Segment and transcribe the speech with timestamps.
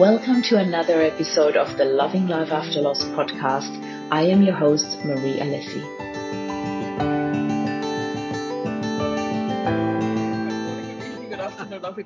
[0.00, 3.68] Welcome to another episode of the Loving Life After Loss podcast.
[4.10, 5.99] I am your host, Marie Alessi.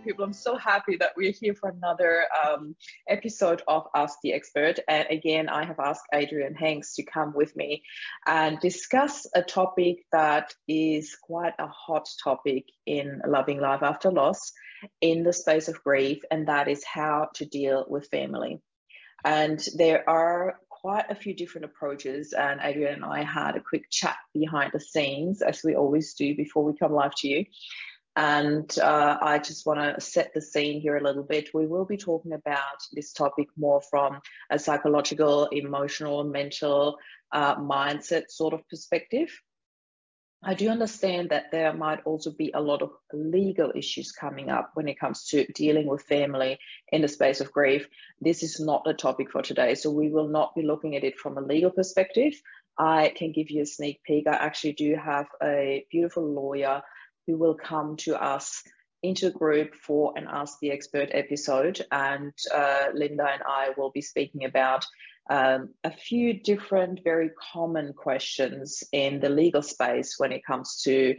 [0.04, 0.24] People.
[0.24, 2.76] I'm so happy that we're here for another um,
[3.08, 4.78] episode of Ask the Expert.
[4.86, 7.82] And again, I have asked Adrian Hanks to come with me
[8.26, 14.52] and discuss a topic that is quite a hot topic in Loving Life After Loss
[15.00, 18.60] in the space of grief, and that is how to deal with family.
[19.24, 23.90] And there are quite a few different approaches, and Adrian and I had a quick
[23.90, 27.46] chat behind the scenes, as we always do before we come live to you.
[28.16, 31.52] And uh, I just want to set the scene here a little bit.
[31.52, 36.98] We will be talking about this topic more from a psychological, emotional, mental,
[37.32, 39.30] uh, mindset sort of perspective.
[40.46, 44.72] I do understand that there might also be a lot of legal issues coming up
[44.74, 46.58] when it comes to dealing with family
[46.92, 47.88] in the space of grief.
[48.20, 51.18] This is not the topic for today, so we will not be looking at it
[51.18, 52.34] from a legal perspective.
[52.76, 54.26] I can give you a sneak peek.
[54.26, 56.82] I actually do have a beautiful lawyer
[57.26, 58.62] who will come to us
[59.02, 63.90] into the group for an Ask the Expert episode, and uh, Linda and I will
[63.90, 64.86] be speaking about
[65.30, 71.16] um, a few different, very common questions in the legal space when it comes to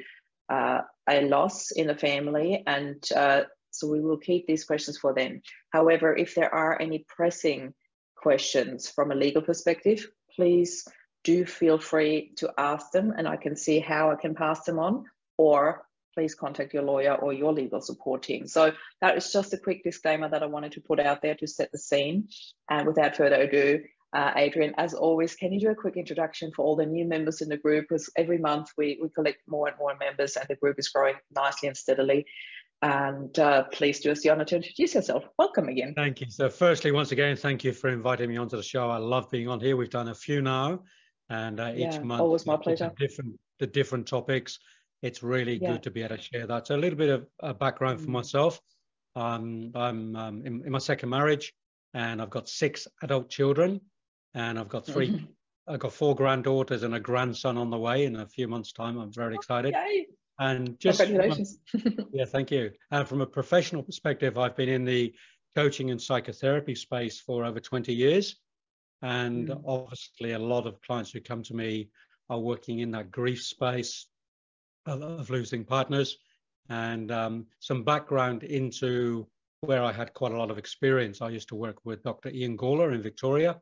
[0.50, 2.64] uh, a loss in the family.
[2.66, 5.42] And uh, so we will keep these questions for them.
[5.72, 7.74] However, if there are any pressing
[8.16, 10.88] questions from a legal perspective, please
[11.24, 14.80] do feel free to ask them and I can see how I can pass them
[14.80, 15.06] on
[15.38, 15.84] or
[16.16, 18.48] please contact your lawyer or your legal support team.
[18.48, 18.72] So
[19.02, 21.72] that is just a quick disclaimer that I wanted to put out there to set
[21.72, 22.30] the scene.
[22.70, 26.64] And without further ado, uh, Adrian, as always, can you do a quick introduction for
[26.64, 27.88] all the new members in the group?
[27.90, 31.16] Because every month we, we collect more and more members and the group is growing
[31.36, 32.26] nicely and steadily.
[32.82, 35.24] And uh, please do us the honor to introduce yourself.
[35.38, 35.94] Welcome again.
[35.96, 36.30] Thank you.
[36.30, 38.90] So, firstly, once again, thank you for inviting me onto the show.
[38.90, 39.76] I love being on here.
[39.76, 40.84] We've done a few now,
[41.30, 42.92] and uh, yeah, each month, always my pleasure.
[43.00, 44.60] Different the different topics.
[45.02, 45.74] It's really yeah.
[45.74, 46.68] good to be able to share that.
[46.68, 48.06] So, a little bit of a background mm.
[48.06, 48.60] for myself.
[49.16, 51.54] Um, I'm um, in, in my second marriage,
[51.94, 53.82] and I've got six adult children
[54.36, 55.26] and I've got 3 mm-hmm.
[55.68, 59.00] I've got four granddaughters and a grandson on the way in a few months' time.
[59.00, 59.74] I'm very excited.
[59.74, 60.06] Yay.
[60.38, 61.58] And just congratulations.
[62.14, 62.70] yeah, thank you.
[62.92, 65.16] And from a professional perspective, I've been in the
[65.56, 68.36] coaching and psychotherapy space for over 20 years.
[69.02, 69.64] And mm.
[69.66, 71.90] obviously, a lot of clients who come to me
[72.30, 74.06] are working in that grief space
[74.86, 76.18] of, of losing partners.
[76.70, 79.28] And um, some background into
[79.62, 81.22] where I had quite a lot of experience.
[81.22, 82.30] I used to work with Dr.
[82.30, 83.60] Ian Gawler in Victoria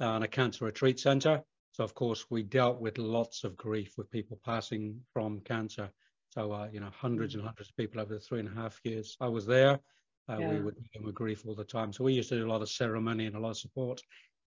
[0.00, 1.42] on a cancer retreat centre.
[1.72, 5.90] So of course we dealt with lots of grief with people passing from cancer.
[6.30, 8.80] So uh, you know hundreds and hundreds of people over the three and a half
[8.84, 9.78] years I was there.
[10.28, 10.52] Uh, yeah.
[10.52, 11.92] We would deal with grief all the time.
[11.92, 14.00] So we used to do a lot of ceremony and a lot of support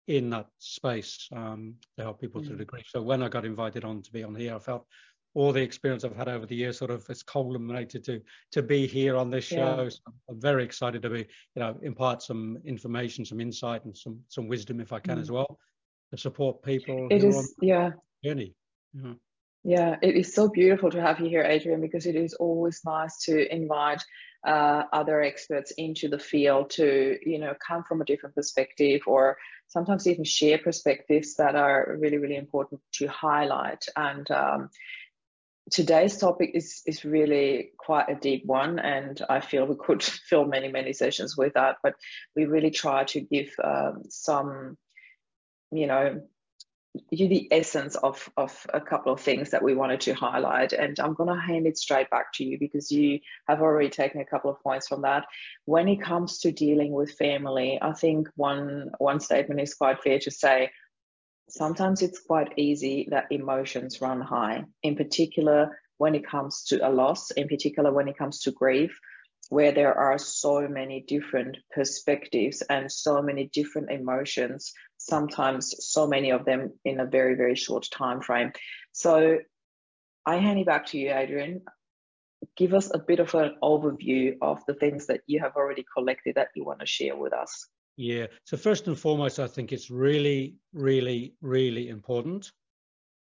[0.07, 2.47] in that space um, to help people mm.
[2.47, 2.87] through the grief.
[2.89, 4.87] So when I got invited on to be on here, I felt
[5.35, 8.21] all the experience I've had over the years sort of has culminated to
[8.53, 9.83] to be here on this show.
[9.83, 9.89] Yeah.
[9.89, 9.99] So
[10.31, 14.49] I'm very excited to be, you know, impart some information, some insight, and some some
[14.49, 15.23] wisdom if I can mm.
[15.23, 15.59] as well
[16.11, 17.09] to support people.
[17.11, 17.91] It is, yeah.
[18.25, 18.55] Journey.
[18.95, 19.15] Yeah.
[19.65, 23.19] yeah, it is so beautiful to have you here, Adrian, because it is always nice
[23.25, 24.03] to invite
[24.47, 29.39] uh, other experts into the field to, you know, come from a different perspective or
[29.69, 33.87] sometimes even share perspectives that are really, really important to highlight.
[33.97, 34.71] And um,
[35.71, 40.45] today's topic is is really quite a deep one and i feel we could fill
[40.45, 41.95] many many sessions with that but
[42.37, 44.77] we really try to give um, some
[45.73, 46.21] you know
[47.11, 50.73] you the essence of of a couple of things that we wanted to highlight.
[50.73, 54.21] And i'm going to hand it straight back to you because you have already taken
[54.21, 55.27] a couple of points from that.
[55.65, 60.19] When it comes to dealing with family i think one one statement is quite fair
[60.21, 60.71] to say
[61.49, 66.91] sometimes it's quite easy that emotions run high, in particular when it comes to a
[66.91, 68.99] loss, in particular when it comes to grief,
[69.51, 76.31] where there are so many different perspectives and so many different emotions, sometimes so many
[76.31, 78.53] of them in a very, very short time frame.
[78.93, 79.39] So
[80.27, 81.63] I hand it back to you, Adrian.
[82.57, 86.37] Give us a bit of an overview of the things that you have already collected
[86.37, 87.69] that you want to share with us.
[87.97, 88.27] Yeah.
[88.45, 92.51] So first and foremost, I think it's really, really, really important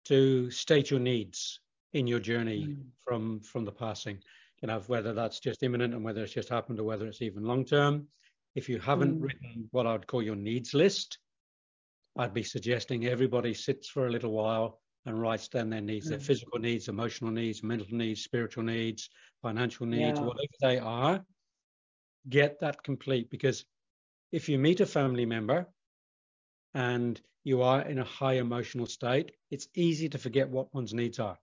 [0.06, 1.60] to state your needs
[1.92, 2.82] in your journey mm.
[3.04, 4.18] from from the passing.
[4.62, 7.44] You know, whether that's just imminent and whether it's just happened or whether it's even
[7.44, 8.06] long term.
[8.54, 9.22] If you haven't mm.
[9.22, 11.18] written what I would call your needs list,
[12.18, 16.10] I'd be suggesting everybody sits for a little while and writes down their needs, mm.
[16.10, 19.08] their physical needs, emotional needs, mental needs, spiritual needs,
[19.40, 20.24] financial needs, yeah.
[20.24, 21.24] whatever they are.
[22.28, 23.64] Get that complete because
[24.32, 25.66] if you meet a family member
[26.74, 31.18] and you are in a high emotional state, it's easy to forget what one's needs
[31.18, 31.38] are.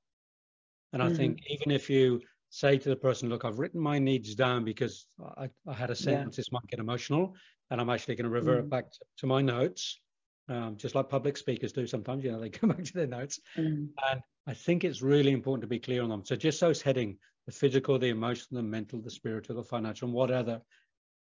[0.93, 1.15] And I mm-hmm.
[1.15, 5.05] think even if you say to the person, look, I've written my needs down because
[5.37, 6.37] I, I had a sense yeah.
[6.37, 7.35] this might get emotional,
[7.69, 8.69] and I'm actually going to revert mm.
[8.69, 9.99] back to, to, my notes,
[10.47, 12.23] um, just like public speakers do sometimes.
[12.23, 13.89] You know, they come back to their notes, mm.
[14.09, 16.23] and I think it's really important to be clear on them.
[16.23, 20.15] So just those heading: the physical, the emotional, the mental, the spiritual, the financial, and
[20.15, 20.61] what other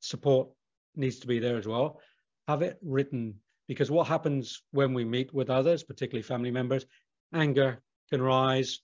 [0.02, 0.50] support
[0.98, 2.00] needs to be there as well.
[2.48, 3.36] Have it written
[3.68, 6.86] because what happens when we meet with others, particularly family members,
[7.34, 8.80] anger can rise,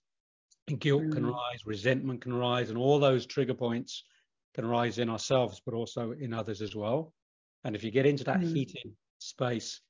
[0.80, 1.14] guilt mm.
[1.14, 4.04] can rise, resentment can rise, and all those trigger points
[4.54, 7.14] can rise in ourselves, but also in others as well.
[7.64, 8.54] And if you get into that mm.
[8.54, 9.82] heated space,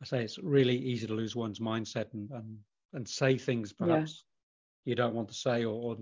[0.00, 2.58] I say it's really easy to lose one's mindset and and,
[2.92, 4.24] and say things perhaps
[4.84, 4.90] yeah.
[4.90, 5.96] you don't want to say or, or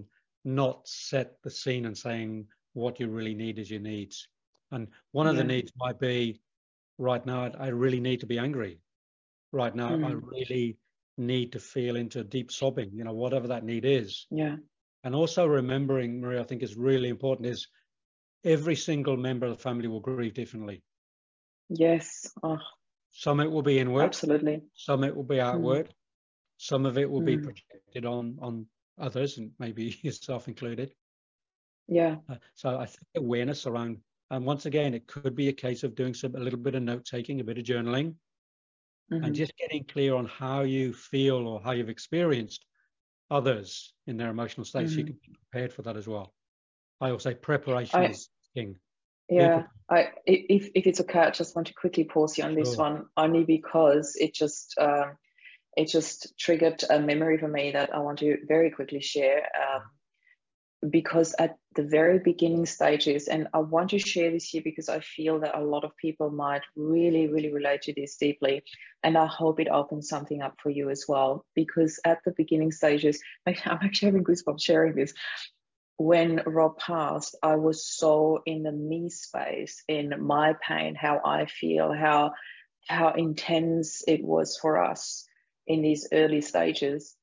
[0.44, 4.28] not set the scene and saying what you really need is your needs.
[4.74, 6.40] And one of the needs might be
[6.98, 8.80] right now, I really need to be angry.
[9.52, 10.04] Right now, mm.
[10.04, 10.78] I really
[11.16, 14.26] need to feel into deep sobbing, you know, whatever that need is.
[14.30, 14.56] Yeah.
[15.04, 17.68] And also remembering, Maria, I think is really important is
[18.44, 20.82] every single member of the family will grieve differently.
[21.68, 22.26] Yes.
[22.42, 22.58] Oh.
[23.12, 24.02] Some it will be inward.
[24.02, 24.62] Absolutely.
[24.74, 25.86] Some it will be outward.
[25.86, 25.92] Mm.
[26.56, 27.26] Some of it will mm.
[27.26, 28.66] be projected on on
[28.98, 30.92] others and maybe yourself included.
[31.86, 32.16] Yeah.
[32.28, 33.98] Uh, so I think awareness around
[34.30, 36.82] and once again, it could be a case of doing some a little bit of
[36.82, 38.14] note taking, a bit of journaling,
[39.12, 39.24] mm-hmm.
[39.24, 42.64] and just getting clear on how you feel or how you've experienced
[43.30, 44.92] others in their emotional state, mm-hmm.
[44.92, 46.32] so you can be prepared for that as well.
[47.00, 48.76] I also say preparation I, is king.
[49.28, 52.64] Yeah, I, if if it's okay, I just want to quickly pause you on sure.
[52.64, 55.16] this one, only because it just um,
[55.76, 59.48] it just triggered a memory for me that I want to very quickly share.
[59.56, 64.88] Um, because at the very beginning stages, and I want to share this here because
[64.88, 68.62] I feel that a lot of people might really, really relate to this deeply.
[69.02, 71.44] And I hope it opens something up for you as well.
[71.54, 75.14] Because at the beginning stages, I'm actually having goosebumps sharing this.
[75.96, 81.46] When Rob passed, I was so in the me space, in my pain, how I
[81.46, 82.32] feel, how
[82.88, 85.26] how intense it was for us
[85.66, 87.16] in these early stages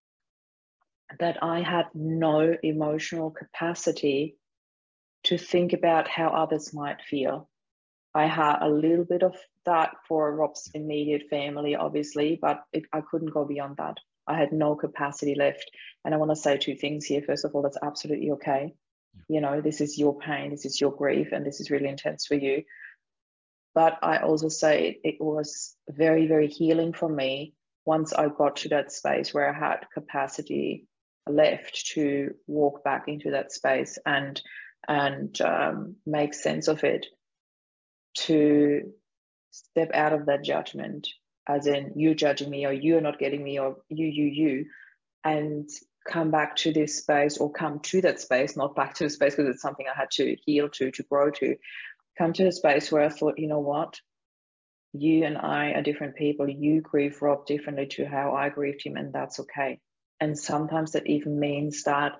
[1.19, 4.37] that I had no emotional capacity
[5.23, 7.49] to think about how others might feel.
[8.13, 9.35] I had a little bit of
[9.65, 13.97] that for Rob's immediate family, obviously, but it, I couldn't go beyond that.
[14.27, 15.69] I had no capacity left.
[16.03, 17.21] And I want to say two things here.
[17.21, 18.73] First of all, that's absolutely okay.
[19.27, 22.25] You know, this is your pain, this is your grief, and this is really intense
[22.25, 22.63] for you.
[23.73, 27.53] But I also say it was very, very healing for me
[27.85, 30.87] once I got to that space where I had capacity
[31.27, 34.41] left to walk back into that space and
[34.87, 37.05] and um, make sense of it
[38.15, 38.91] to
[39.51, 41.07] step out of that judgment
[41.47, 44.65] as in you judging me or you're not getting me or you you you
[45.23, 45.69] and
[46.07, 49.35] come back to this space or come to that space not back to the space
[49.35, 51.55] because it's something i had to heal to to grow to.
[52.17, 53.99] Come to a space where i thought you know what?
[54.93, 56.49] You and i are different people.
[56.49, 59.79] You grieve rob differently to how i grieved him and that's okay.
[60.19, 62.13] And sometimes that even means that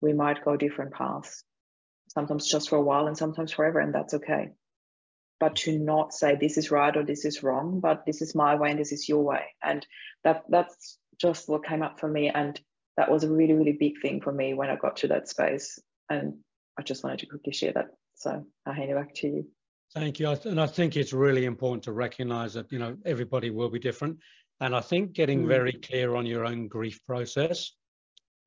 [0.00, 1.44] we might go different paths,
[2.14, 4.50] sometimes just for a while and sometimes forever, and that's okay.
[5.40, 8.54] But to not say this is right or this is wrong, but this is my
[8.54, 9.44] way and this is your way.
[9.62, 9.84] And
[10.24, 12.28] that that's just what came up for me.
[12.28, 12.60] And
[12.96, 15.78] that was a really, really big thing for me when I got to that space.
[16.08, 16.34] And
[16.78, 17.88] I just wanted to quickly share that.
[18.14, 19.46] So I'll hand it back to you.
[19.94, 20.28] Thank you.
[20.28, 24.18] And I think it's really important to recognize that, you know, everybody will be different.
[24.60, 25.48] And I think getting mm.
[25.48, 27.72] very clear on your own grief process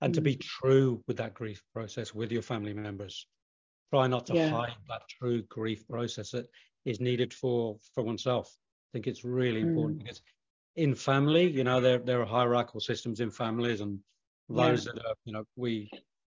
[0.01, 0.15] and mm.
[0.15, 0.41] to be mm.
[0.41, 3.27] true with that grief process with your family members.
[3.91, 4.49] Try not to yeah.
[4.49, 6.47] hide that true grief process that
[6.85, 8.55] is needed for, for oneself.
[8.55, 10.03] I think it's really important mm.
[10.03, 10.21] because
[10.75, 13.99] in family, you know, there, there are hierarchical systems in families and
[14.49, 14.93] those yeah.
[14.95, 15.89] that are, you know, we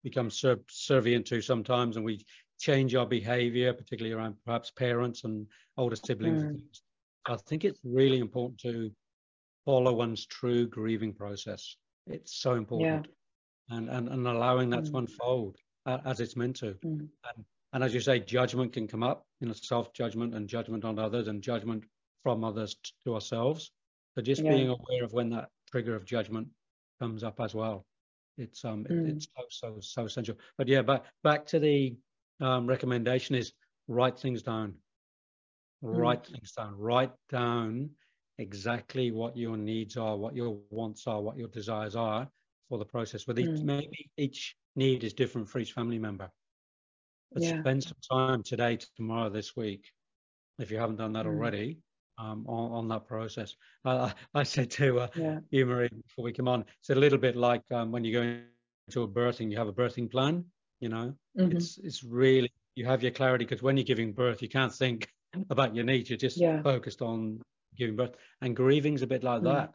[0.04, 2.26] become subservient to sometimes and we
[2.60, 5.46] change our behavior, particularly around perhaps parents and
[5.78, 6.44] older siblings.
[6.44, 6.62] Mm.
[7.28, 8.92] I think it's really important to
[9.66, 11.76] follow one's true grieving process.
[12.08, 13.08] It's so important.
[13.08, 13.78] Yeah.
[13.78, 14.92] And, and, and allowing that mm.
[14.92, 15.58] to unfold
[16.06, 16.74] as it's meant to.
[16.86, 17.08] Mm.
[17.36, 20.86] And, and as you say, judgment can come up, you know, self judgment and judgment
[20.86, 21.84] on others and judgment
[22.24, 23.72] from others to ourselves.
[24.16, 24.52] So just yeah.
[24.52, 26.48] being aware of when that trigger of judgment
[27.00, 27.86] comes up as well.
[28.38, 29.08] It's um mm.
[29.08, 30.36] it, it's so so so essential.
[30.58, 31.96] But yeah, but back to the
[32.42, 33.54] um, recommendation is
[33.88, 34.74] write things down.
[35.84, 35.98] Mm.
[35.98, 36.76] Write things down.
[36.78, 37.90] Write down
[38.38, 42.28] exactly what your needs are, what your wants are, what your desires are
[42.70, 43.28] for the process.
[43.28, 43.64] With each, mm.
[43.64, 46.30] maybe each need is different for each family member.
[47.32, 47.60] But yeah.
[47.60, 49.92] spend some time today, tomorrow, this week,
[50.58, 51.30] if you haven't done that mm.
[51.30, 51.80] already
[52.20, 53.56] um, on, on, that process.
[53.86, 55.40] Uh, I said to uh, yeah.
[55.52, 58.22] you, Marie, before we come on, it's a little bit like um, when you go
[58.88, 60.46] into a birthing, you have a birthing plan.
[60.80, 61.58] You know, mm-hmm.
[61.58, 65.10] it's it's really you have your clarity because when you're giving birth, you can't think
[65.50, 66.10] about your needs.
[66.10, 66.62] You're just yeah.
[66.62, 67.42] focused on
[67.78, 68.16] giving birth.
[68.42, 69.46] And grieving's a bit like mm.
[69.46, 69.74] that.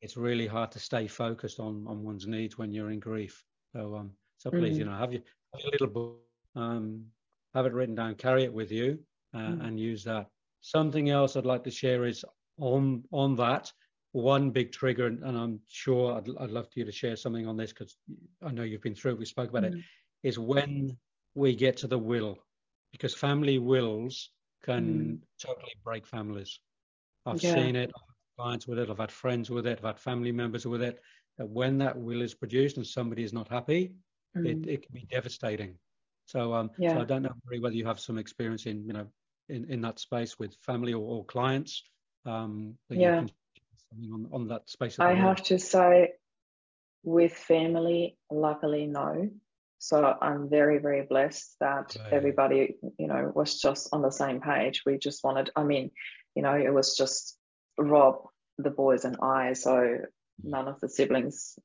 [0.00, 3.42] It's really hard to stay focused on on one's needs when you're in grief.
[3.74, 4.12] So um,
[4.44, 4.80] so please, mm.
[4.80, 5.22] you know, have your,
[5.54, 6.18] have your little book,
[6.54, 7.04] um,
[7.54, 8.98] have it written down, carry it with you,
[9.34, 9.66] uh, mm.
[9.66, 10.26] and use that.
[10.60, 12.24] Something else I'd like to share is
[12.58, 13.72] on on that
[14.14, 17.48] one big trigger, and, and I'm sure I'd, I'd love for you to share something
[17.48, 17.96] on this because
[18.44, 19.18] I know you've been through it.
[19.18, 19.74] We spoke about mm.
[19.74, 19.84] it.
[20.22, 20.96] Is when
[21.34, 22.38] we get to the will,
[22.92, 24.30] because family wills
[24.62, 25.18] can mm.
[25.44, 26.60] totally break families.
[27.26, 27.54] I've yeah.
[27.54, 27.90] seen it.
[27.94, 28.88] I've had clients with it.
[28.88, 29.78] I've had friends with it.
[29.78, 31.00] I've had family members with it.
[31.36, 33.94] That when that will is produced and somebody is not happy,
[34.36, 34.46] mm.
[34.46, 35.76] it, it can be devastating.
[36.26, 36.94] So, um, yeah.
[36.94, 39.06] so I don't know Marie, whether you have some experience in, you know,
[39.48, 41.82] in, in that space with family or, or clients.
[42.26, 43.26] Um, yeah.
[44.12, 44.98] On, on that space.
[44.98, 46.14] I have to say,
[47.04, 49.28] with family, luckily no.
[49.78, 54.82] So I'm very, very blessed that everybody, you know, was just on the same page.
[54.86, 55.90] We just wanted, I mean,
[56.34, 57.36] you know, it was just
[57.78, 58.22] Rob,
[58.56, 59.52] the boys, and I.
[59.52, 59.98] So
[60.42, 61.58] none of the siblings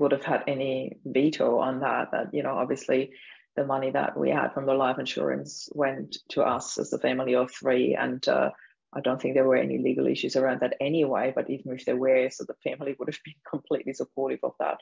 [0.00, 2.10] would have had any veto on that.
[2.12, 3.12] That, you know, obviously
[3.56, 7.34] the money that we had from the life insurance went to us as a family
[7.34, 7.94] of three.
[7.94, 8.50] And uh,
[8.92, 11.32] I don't think there were any legal issues around that anyway.
[11.34, 14.78] But even if there were, so the family would have been completely supportive of that.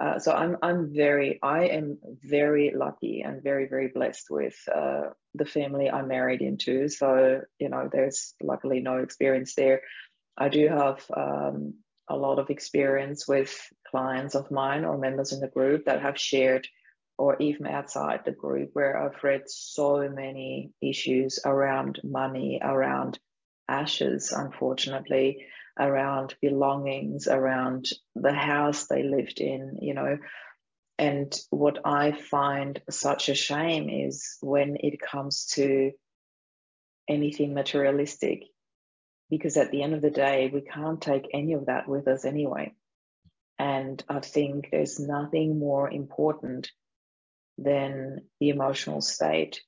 [0.00, 5.10] Uh, so I'm I'm very I am very lucky and very very blessed with uh,
[5.34, 6.88] the family I married into.
[6.88, 9.82] So you know, there's luckily no experience there.
[10.38, 11.74] I do have um,
[12.12, 13.58] a lot of experience with
[13.90, 16.68] clients of mine or members in the group that have shared,
[17.18, 23.18] or even outside the group, where I've read so many issues around money, around
[23.68, 25.46] ashes, unfortunately,
[25.78, 30.18] around belongings, around the house they lived in, you know.
[30.98, 35.92] And what I find such a shame is when it comes to
[37.08, 38.44] anything materialistic,
[39.32, 42.26] because at the end of the day, we can't take any of that with us
[42.26, 42.74] anyway.
[43.58, 46.70] And I think there's nothing more important
[47.56, 49.62] than the emotional state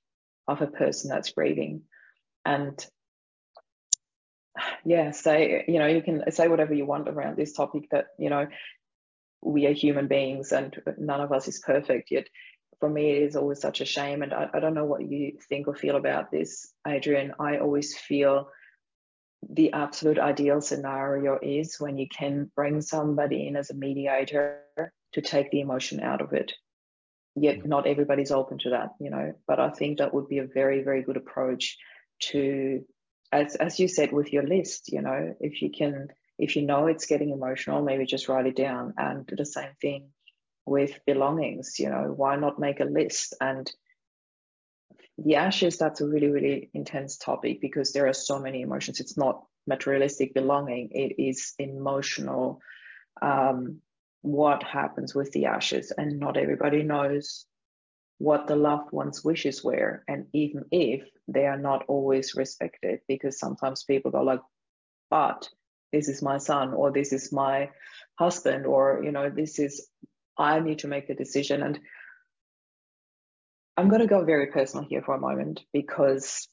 [0.47, 1.85] of a person that's grieving.
[2.44, 2.78] And
[4.85, 8.28] yeah, say, you know, you can say whatever you want around this topic that, you
[8.28, 8.47] know,
[9.40, 12.11] we are human beings and none of us is perfect.
[12.11, 12.26] Yet
[12.80, 14.21] for me, it is always such a shame.
[14.21, 17.33] And I, I don't know what you think or feel about this, Adrian.
[17.40, 18.50] I always feel
[19.50, 24.60] the absolute ideal scenario is when you can bring somebody in as a mediator
[25.12, 26.52] to take the emotion out of it.
[27.36, 27.66] Yet mm.
[27.66, 29.34] not everybody's open to that, you know.
[29.46, 31.76] But I think that would be a very, very good approach
[32.30, 32.84] to
[33.32, 36.08] as as you said with your list, you know, if you can
[36.38, 39.74] if you know it's getting emotional, maybe just write it down and do the same
[39.80, 40.08] thing
[40.66, 43.70] with belongings, you know, why not make a list and
[45.18, 49.00] the ashes that's a really really intense topic because there are so many emotions.
[49.00, 50.90] It's not materialistic belonging.
[50.92, 52.60] It is emotional
[53.22, 53.80] um,
[54.22, 55.92] what happens with the ashes.
[55.96, 57.46] And not everybody knows
[58.18, 60.02] what the loved one's wishes were.
[60.08, 64.40] And even if they are not always respected because sometimes people go like
[65.10, 65.48] but
[65.92, 67.70] this is my son or this is my
[68.18, 69.88] husband or you know this is
[70.36, 71.62] i need to make a decision.
[71.62, 71.78] And
[73.76, 76.49] i'm going to go very personal here for a moment because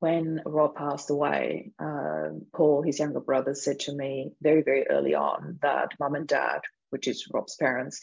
[0.00, 5.14] when rob passed away uh, paul his younger brother said to me very very early
[5.14, 6.60] on that mum and dad
[6.90, 8.00] which is rob's parents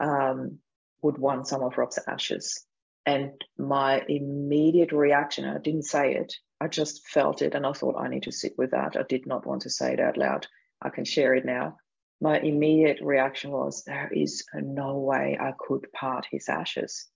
[0.00, 0.58] um,
[1.02, 2.64] would want some of rob's ashes
[3.06, 7.98] and my immediate reaction, I didn't say it, I just felt it and I thought
[7.98, 8.96] I need to sit with that.
[8.96, 10.46] I did not want to say it out loud.
[10.80, 11.76] I can share it now.
[12.20, 17.06] My immediate reaction was, there is no way I could part his ashes.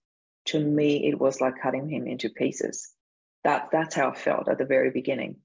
[0.49, 2.91] To me, it was like cutting him into pieces.
[3.45, 5.37] That, that's how I felt at the very beginning.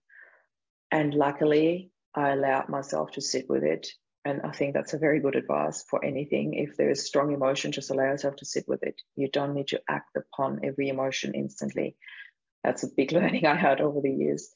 [0.92, 3.88] And luckily, I allowed myself to sit with it
[4.26, 6.54] and I think that's a very good advice for anything.
[6.54, 9.02] If there is strong emotion, just allow yourself to sit with it.
[9.16, 11.98] You don't need to act upon every emotion instantly.
[12.64, 14.50] That's a big learning I had over the years.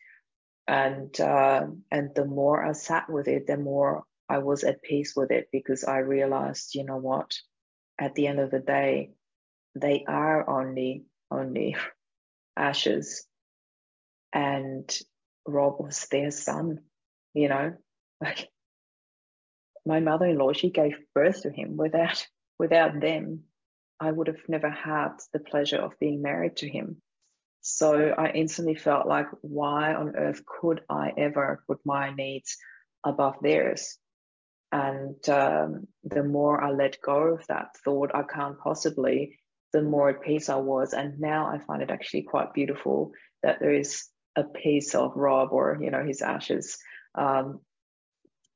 [0.67, 5.15] And uh, and the more I sat with it, the more I was at peace
[5.15, 7.33] with it because I realized, you know what,
[7.99, 9.11] at the end of the day,
[9.75, 11.75] they are only only
[12.55, 13.25] ashes.
[14.33, 14.89] And
[15.45, 16.79] Rob was their son,
[17.33, 17.74] you know,
[18.21, 18.50] like
[19.86, 22.27] my mother-in-law she gave birth to him without
[22.59, 23.43] without them
[24.00, 27.01] i would have never had the pleasure of being married to him
[27.62, 32.57] So I instantly felt like, why on earth could I ever put my needs
[33.03, 33.97] above theirs?
[34.71, 39.39] And um, the more I let go of that thought, I can't possibly,
[39.74, 40.93] the more at peace I was.
[40.93, 43.12] And now I find it actually quite beautiful
[43.43, 44.05] that there is
[44.36, 46.77] a piece of Rob or, you know, his ashes
[47.15, 47.59] um,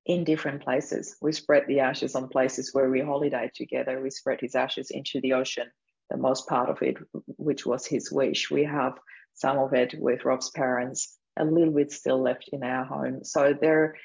[0.06, 1.16] in different places.
[1.22, 4.02] We spread the ashes on places where we holiday together.
[4.02, 5.68] We spread his ashes into the ocean,
[6.10, 6.98] the most part of it,
[7.38, 8.50] which was his wish.
[8.50, 8.94] We have
[9.34, 13.24] some of it with Rob's parents, a little bit still left in our home.
[13.24, 13.96] So there,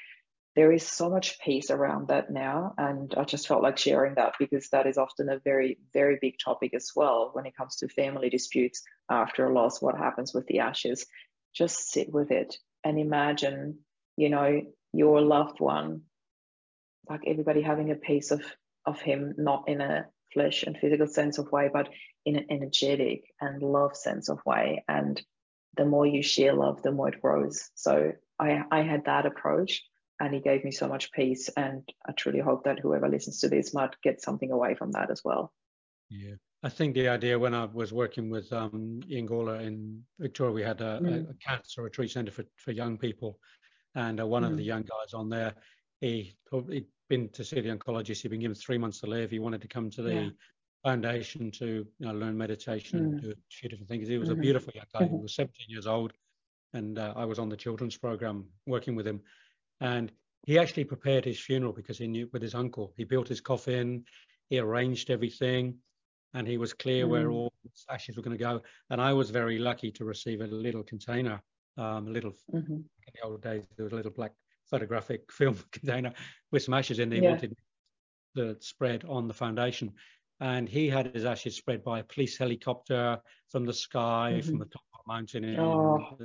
[0.57, 2.73] there is so much peace around that now.
[2.79, 6.39] And I just felt like sharing that because that is often a very, very big
[6.43, 9.83] topic as well when it comes to family disputes after a loss.
[9.83, 11.05] What happens with the ashes?
[11.53, 13.77] Just sit with it and imagine,
[14.15, 16.01] you know, your loved one,
[17.07, 18.41] like everybody having a piece of
[18.83, 21.87] of him, not in a flesh and physical sense of way, but
[22.25, 24.83] in an energetic and love sense of way.
[24.87, 25.21] And
[25.75, 27.69] the more you share love, the more it grows.
[27.75, 29.83] So I I had that approach
[30.19, 31.49] and he gave me so much peace.
[31.55, 35.11] And I truly hope that whoever listens to this might get something away from that
[35.11, 35.53] as well.
[36.09, 36.35] Yeah.
[36.63, 40.63] I think the idea when I was working with um, Ian Gawler in Victoria, we
[40.63, 41.27] had a, mm.
[41.27, 43.39] a, a cancer retreat centre for, for young people.
[43.93, 44.47] And uh, one mm.
[44.47, 44.67] of the mm.
[44.67, 45.53] young guys on there,
[46.01, 46.35] he,
[46.69, 48.21] he'd been to see the oncologist.
[48.21, 49.29] He'd been given three months to live.
[49.29, 50.29] He wanted to come to the yeah.
[50.83, 53.03] foundation to you know, learn meditation mm.
[53.03, 54.07] and do a few different things.
[54.07, 54.39] He was mm-hmm.
[54.39, 55.05] a beautiful young guy.
[55.05, 55.15] Mm-hmm.
[55.15, 56.13] He was 17 years old.
[56.73, 59.21] And uh, I was on the children's program working with him.
[59.81, 60.11] And
[60.45, 62.93] he actually prepared his funeral because he knew with his uncle.
[62.97, 64.05] He built his coffin,
[64.49, 65.75] he arranged everything,
[66.33, 67.09] and he was clear mm.
[67.09, 68.61] where all his ashes were going to go.
[68.89, 71.41] And I was very lucky to receive a little container
[71.77, 72.73] um, a little mm-hmm.
[72.73, 74.33] in the old days there was a little black
[74.69, 76.13] photographic film container
[76.51, 77.21] with some ashes in there.
[77.21, 77.29] Yeah.
[77.31, 77.55] wanted
[78.35, 79.93] to spread on the foundation,
[80.39, 83.19] and he had his ashes spread by a police helicopter
[83.49, 84.47] from the sky, mm-hmm.
[84.47, 86.17] from the top of a mountain, oh.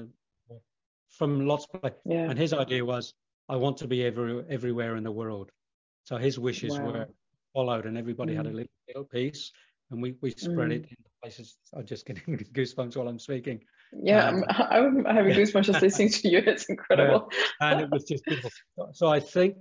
[1.11, 2.01] from lots of places.
[2.05, 2.29] Yeah.
[2.29, 3.15] And his idea was,
[3.49, 5.51] I want to be every, everywhere in the world.
[6.05, 6.87] So his wishes wow.
[6.87, 7.07] were
[7.53, 8.37] followed, and everybody mm.
[8.37, 8.55] had a mm.
[8.55, 9.53] little, little piece,
[9.91, 10.77] and we we spread mm.
[10.77, 11.57] it in places.
[11.75, 13.61] I'm just getting goosebumps while I'm speaking.
[13.93, 16.39] Yeah, um, I'm, I'm having goosebumps just listening to you.
[16.39, 17.31] It's incredible.
[17.61, 18.51] And it was just beautiful.
[18.93, 19.57] So I think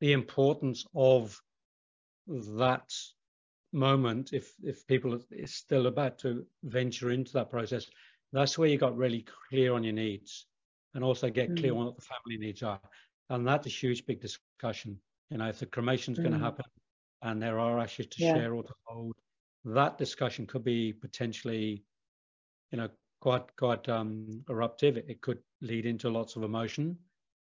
[0.00, 1.38] the importance of
[2.26, 2.90] that
[3.72, 7.86] moment, if if people are still about to venture into that process,
[8.32, 10.46] that's where you got really clear on your needs,
[10.98, 11.78] and also get clear mm.
[11.78, 12.80] on what the family needs are,
[13.30, 14.98] and that's a huge big discussion.
[15.30, 16.24] You know, if the cremation is mm.
[16.24, 16.64] going to happen,
[17.22, 18.34] and there are ashes to yeah.
[18.34, 19.14] share or to hold,
[19.64, 21.84] that discussion could be potentially,
[22.72, 22.88] you know,
[23.20, 24.96] quite quite um, eruptive.
[24.96, 26.98] It could lead into lots of emotion.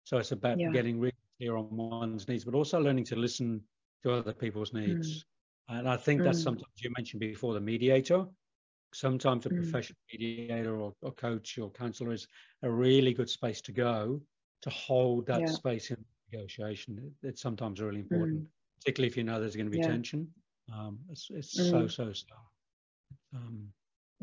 [0.03, 0.73] So it's about yeah.
[0.73, 3.63] getting really clear on one's needs, but also learning to listen
[4.03, 5.25] to other people's needs.
[5.71, 5.79] Mm.
[5.79, 6.45] And I think that's mm.
[6.45, 8.27] sometimes you mentioned before the mediator.
[8.97, 9.57] Sometimes a mm.
[9.57, 12.27] professional mediator or, or, coach or counselor is
[12.63, 14.23] a really good space to go
[14.63, 15.47] to hold that yeah.
[15.49, 16.99] space in negotiation.
[17.05, 18.47] It, it's sometimes really important, mm.
[18.81, 19.89] particularly if you know there's going to be yeah.
[19.89, 20.27] tension.
[20.75, 21.93] Um, it's, it's so mm.
[21.93, 22.25] so so.
[23.35, 23.69] Um,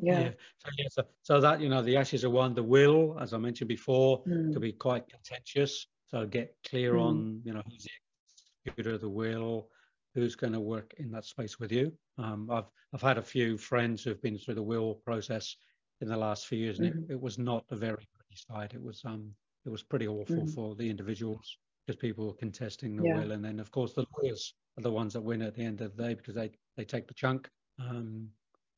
[0.01, 0.19] yeah.
[0.21, 0.29] yeah.
[0.57, 2.55] So, yeah so, so, that, you know, the ashes are one.
[2.55, 4.53] The will, as I mentioned before, mm.
[4.53, 5.85] can be quite contentious.
[6.07, 7.01] So get clear mm.
[7.01, 9.69] on, you know, who's the executor of the will,
[10.13, 11.91] who's going to work in that space with you.
[12.17, 15.55] Um, I've I've had a few friends who've been through the will process
[16.01, 17.11] in the last few years, and mm-hmm.
[17.11, 18.73] it, it was not a very pretty sight.
[18.73, 19.31] It was um
[19.65, 20.53] it was pretty awful mm.
[20.53, 23.19] for the individuals because people were contesting the yeah.
[23.19, 25.81] will, and then of course the lawyers are the ones that win at the end
[25.81, 27.49] of the day because they they take the chunk.
[27.79, 28.29] Um,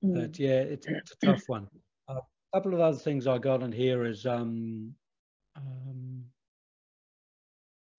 [0.01, 0.39] but mm.
[0.39, 1.67] yeah, it's, it's a tough one.
[2.07, 2.19] Uh,
[2.53, 4.93] a couple of other things I got on here is um,
[5.55, 6.23] um,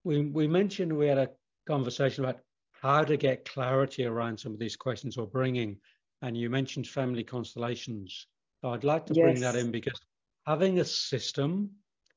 [0.03, 1.29] we we mentioned we had a
[1.67, 2.39] conversation about
[2.81, 5.77] how to get clarity around some of these questions or bringing,
[6.21, 8.27] and you mentioned family constellations.
[8.61, 9.23] So I'd like to yes.
[9.23, 9.99] bring that in because
[10.45, 11.69] having a system,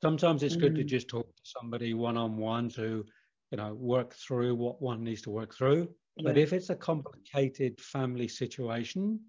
[0.02, 0.60] sometimes it's mm.
[0.60, 0.86] good to mm.
[0.86, 3.04] just talk to somebody one on one to,
[3.50, 5.88] you know, work through what one needs to work through.
[6.16, 6.24] Yeah.
[6.24, 9.20] But if it's a complicated family situation,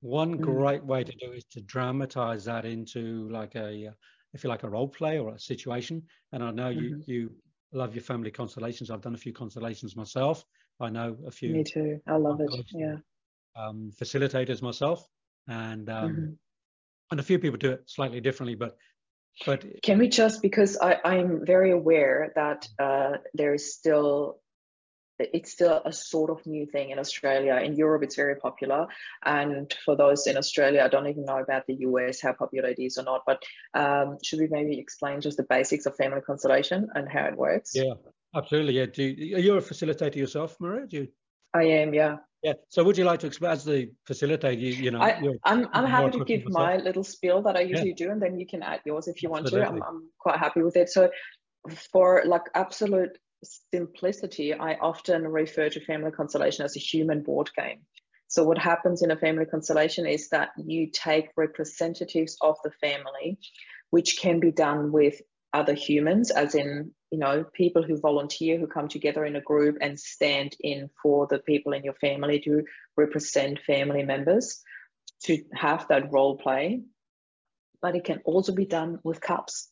[0.00, 0.40] one mm.
[0.40, 3.90] great way to do is to dramatize that into like a,
[4.34, 6.02] if you like, a role play or a situation.
[6.32, 6.80] And I know mm-hmm.
[6.80, 7.30] you you
[7.72, 8.90] love your family constellations.
[8.90, 10.44] I've done a few constellations myself.
[10.82, 11.52] I know a few.
[11.52, 12.00] Me too.
[12.06, 12.50] I love it.
[12.72, 12.96] Yeah.
[13.56, 15.06] Um, facilitators myself,
[15.46, 16.32] and um, mm-hmm.
[17.10, 18.76] and a few people do it slightly differently, but
[19.46, 24.40] but can we just because I I'm very aware that uh, there is still
[25.18, 27.56] it's still a sort of new thing in Australia.
[27.56, 28.86] In Europe, it's very popular.
[29.24, 32.78] And for those in Australia, I don't even know about the US, how popular it
[32.78, 33.22] is or not.
[33.26, 33.42] But
[33.74, 37.72] um, should we maybe explain just the basics of family constellation and how it works?
[37.74, 37.94] Yeah,
[38.34, 38.74] absolutely.
[38.74, 38.86] Yeah.
[38.86, 40.86] Do you, are you a facilitator yourself, Maria?
[40.86, 41.08] Do you...
[41.54, 42.16] I am, yeah.
[42.42, 42.54] Yeah.
[42.68, 45.68] So would you like to explain as the facilitator, you, you know, I, am I'm,
[45.72, 48.06] I'm happy to give my little spiel that I usually yeah.
[48.06, 49.60] do, and then you can add yours if you Absolutely.
[49.60, 49.84] want to.
[49.84, 50.88] I'm, I'm quite happy with it.
[50.88, 51.10] So
[51.92, 53.18] for like absolute
[53.72, 57.80] simplicity, I often refer to family constellation as a human board game.
[58.26, 63.38] So what happens in a family constellation is that you take representatives of the family,
[63.90, 65.20] which can be done with
[65.52, 69.76] other humans, as in, you know, people who volunteer, who come together in a group
[69.82, 72.64] and stand in for the people in your family to
[72.96, 74.62] represent family members,
[75.24, 76.80] to have that role play.
[77.82, 79.68] But it can also be done with cups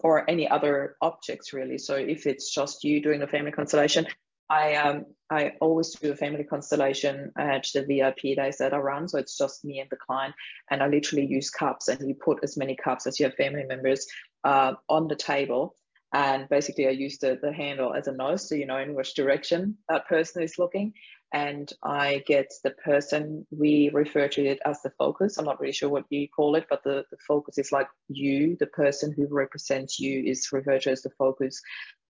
[0.00, 1.78] or any other objects, really.
[1.78, 4.06] So if it's just you doing a family constellation,
[4.50, 9.08] I um I always do a family constellation at the VIP days that I run.
[9.08, 10.34] So it's just me and the client,
[10.70, 13.64] and I literally use cups, and you put as many cups as you have family
[13.64, 14.06] members
[14.44, 15.74] uh, on the table.
[16.16, 19.12] And basically, I use the, the handle as a nose, so you know in which
[19.12, 20.94] direction that person is looking.
[21.34, 25.36] And I get the person, we refer to it as the focus.
[25.36, 28.56] I'm not really sure what you call it, but the, the focus is like you,
[28.58, 31.60] the person who represents you is referred to as the focus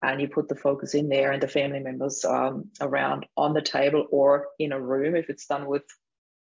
[0.05, 3.62] and you put the focus in there and the family members um, around on the
[3.62, 5.83] table or in a room if it's done with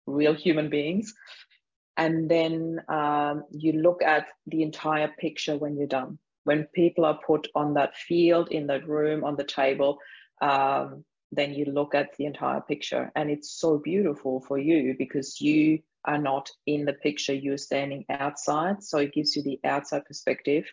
[0.07, 1.15] real human beings.
[1.97, 6.19] And then um, you look at the entire picture when you're done.
[6.45, 9.99] When people are put on that field, in that room, on the table,
[10.41, 13.11] um, then you look at the entire picture.
[13.17, 18.05] And it's so beautiful for you because you are not in the picture, you're standing
[18.11, 18.83] outside.
[18.83, 20.65] So it gives you the outside perspective.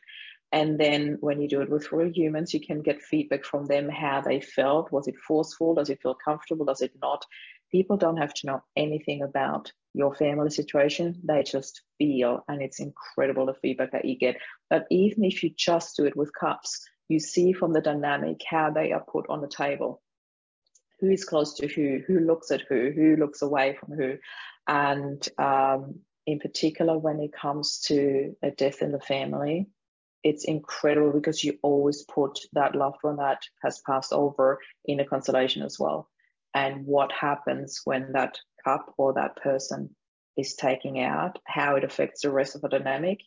[0.52, 3.88] And then when you do it with real humans, you can get feedback from them
[3.88, 4.92] how they felt.
[4.92, 5.76] Was it forceful?
[5.76, 6.66] Does it feel comfortable?
[6.66, 7.26] Does it not?
[7.72, 11.20] People don't have to know anything about your family situation.
[11.24, 14.38] They just feel, and it's incredible the feedback that you get.
[14.70, 18.72] But even if you just do it with cups, you see from the dynamic how
[18.72, 20.02] they are put on the table.
[21.00, 22.02] Who is close to who?
[22.08, 22.92] Who looks at who?
[22.92, 24.18] Who looks away from who?
[24.68, 29.68] And um, in particular, when it comes to a death in the family,
[30.24, 35.06] it's incredible because you always put that loved one that has passed over in a
[35.06, 36.11] constellation as well.
[36.54, 39.96] And what happens when that cup or that person
[40.38, 43.20] is taking out, how it affects the rest of the dynamic.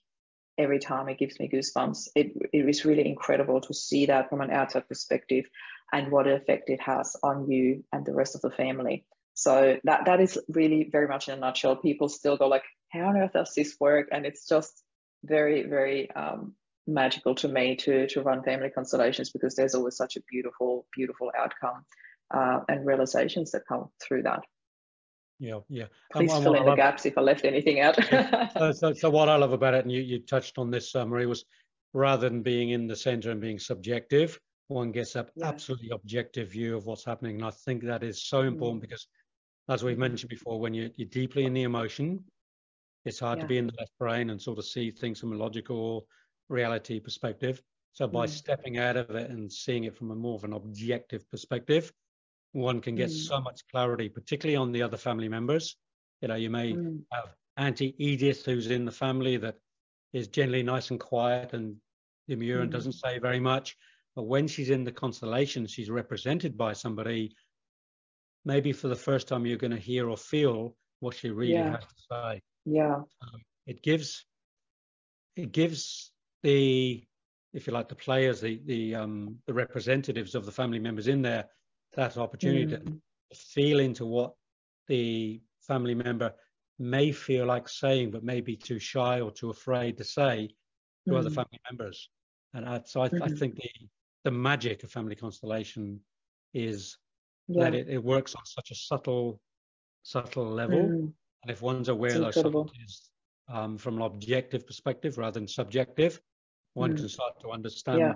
[0.57, 2.09] Every time it gives me goosebumps.
[2.15, 5.47] It, it is really incredible to see that from an outside perspective
[5.93, 9.05] and what effect it has on you and the rest of the family.
[9.35, 11.75] So that that is really very much in a nutshell.
[11.77, 14.09] People still go like, how on earth does this work?
[14.13, 14.85] And it's just
[15.25, 16.55] very, very um,
[16.87, 21.33] magical to me to to run family constellations because there's always such a beautiful beautiful
[21.37, 21.85] outcome
[22.35, 24.41] uh, and realizations that come through that
[25.39, 28.49] yeah yeah please um, fill in the gaps if i left anything out yeah.
[28.59, 31.05] so, so, so, what i love about it and you, you touched on this uh,
[31.05, 31.45] marie was
[31.93, 35.47] rather than being in the center and being subjective one gets an yeah.
[35.47, 38.89] absolutely objective view of what's happening and i think that is so important mm.
[38.89, 39.07] because
[39.69, 42.23] as we've mentioned before when you, you're deeply in the emotion
[43.05, 43.43] it's hard yeah.
[43.43, 46.07] to be in the left brain and sort of see things from a logical
[46.49, 47.63] reality perspective.
[47.93, 48.31] So by mm.
[48.31, 51.93] stepping out of it and seeing it from a more of an objective perspective,
[52.55, 53.27] one can get mm.
[53.27, 55.77] so much clarity, particularly on the other family members.
[56.23, 57.01] You know, you may mm.
[57.13, 59.57] have Auntie Edith, who's in the family that
[60.13, 61.77] is generally nice and quiet and
[62.29, 63.77] demure and doesn't say very much.
[64.15, 67.35] But when she's in the constellation, she's represented by somebody.
[68.45, 71.73] Maybe for the first time, you're going to hear or feel what she really yeah.
[71.73, 72.43] has to say.
[72.65, 72.95] Yeah.
[72.95, 74.25] Um, it gives
[75.35, 76.13] it gives
[76.45, 77.05] the,
[77.53, 81.23] if you like, the players, the the um, the representatives of the family members in
[81.23, 81.47] there,
[81.97, 82.85] that opportunity mm.
[82.85, 84.35] to feel into what
[84.89, 86.33] the family member
[86.79, 90.49] may feel like saying, but may be too shy or too afraid to say
[91.07, 91.19] to mm.
[91.19, 92.09] other family members.
[92.53, 93.23] And I, so I, mm-hmm.
[93.23, 93.71] I, think the
[94.25, 96.01] the magic of family constellation
[96.55, 96.97] is
[97.49, 97.65] yeah.
[97.65, 99.41] that it, it, works on such a subtle
[100.03, 100.79] subtle level.
[100.79, 101.13] Mm.
[101.43, 103.11] And if one's aware of those subtleties
[103.53, 106.21] um, from an objective perspective rather than subjective,
[106.75, 106.97] one mm.
[106.97, 108.15] can start to understand yeah.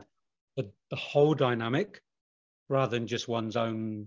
[0.56, 2.00] the, the whole dynamic
[2.68, 4.07] rather than just one's own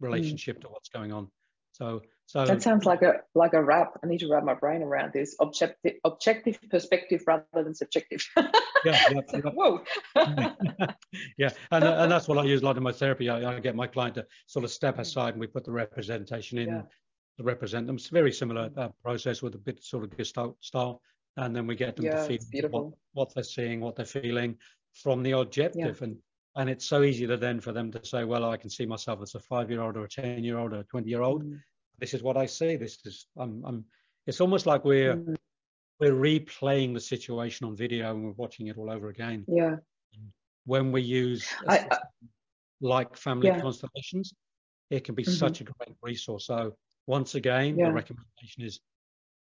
[0.00, 0.62] relationship mm.
[0.62, 1.28] to what's going on.
[1.72, 3.98] So, so that sounds like a like a wrap.
[4.04, 8.24] I need to wrap my brain around this objective objective perspective rather than subjective.
[8.36, 8.48] yeah,
[8.84, 9.40] yeah, yeah.
[9.54, 9.82] whoa.
[11.38, 13.28] yeah, and and that's what I use a lot in my therapy.
[13.28, 15.00] I, I, get my client to sort of step mm.
[15.00, 16.82] aside and we put the representation in yeah.
[17.38, 17.96] to represent them.
[17.96, 21.00] It's a very similar uh, process with a bit sort of gestalt style
[21.36, 24.56] and then we get them yeah, to feel what, what, they're seeing, what they're feeling
[24.92, 26.02] from the objective.
[26.02, 26.16] And
[26.56, 29.22] and it's so easy to then for them to say, well, I can see myself
[29.22, 31.44] as a five-year-old or a ten-year-old or a twenty-year-old.
[31.44, 31.60] Mm.
[31.98, 32.76] This is what I see.
[32.76, 33.84] This is I'm, I'm
[34.26, 35.36] it's almost like we're mm.
[36.00, 39.44] we're replaying the situation on video and we're watching it all over again.
[39.46, 39.76] Yeah.
[40.64, 41.98] When we use I, I,
[42.80, 43.60] like family yeah.
[43.60, 44.32] constellations,
[44.90, 45.32] it can be mm-hmm.
[45.32, 46.46] such a great resource.
[46.46, 46.74] So
[47.06, 47.86] once again, yeah.
[47.86, 48.80] the recommendation is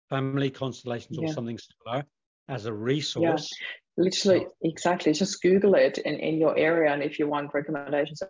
[0.09, 1.33] family constellations or yeah.
[1.33, 2.05] something similar
[2.49, 3.49] as a resource.
[3.97, 5.13] Literally, exactly.
[5.13, 6.93] Just Google it in, in your area.
[6.93, 8.23] And if you want recommendations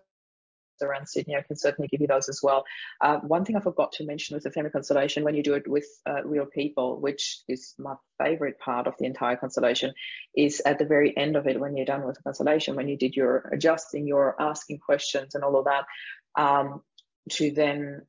[0.81, 2.64] around Sydney, I can certainly give you those as well.
[3.00, 5.66] Uh, one thing I forgot to mention with the family constellation, when you do it
[5.66, 9.92] with uh, real people, which is my favorite part of the entire constellation,
[10.37, 12.96] is at the very end of it, when you're done with the constellation, when you
[12.96, 15.87] did your adjusting, your asking questions and all of that,
[16.40, 16.83] um,
[17.31, 18.02] to then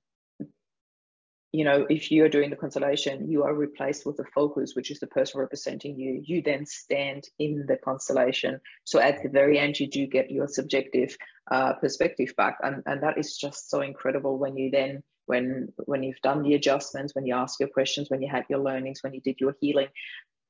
[1.57, 4.99] you know, if you're doing the constellation, you are replaced with the focus, which is
[4.99, 6.21] the person representing you.
[6.23, 8.61] You then stand in the constellation.
[8.83, 11.17] So at the very end, you do get your subjective
[11.49, 16.03] uh, perspective back, and and that is just so incredible when you then when when
[16.03, 19.15] you've done the adjustments, when you ask your questions, when you had your learnings, when
[19.15, 19.87] you did your healing,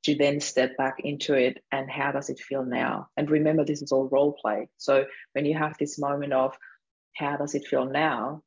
[0.04, 3.08] to then step back into it and how does it feel now?
[3.16, 4.68] And remember, this is all role play.
[4.76, 6.54] So when you have this moment of
[7.14, 8.42] how does it feel now?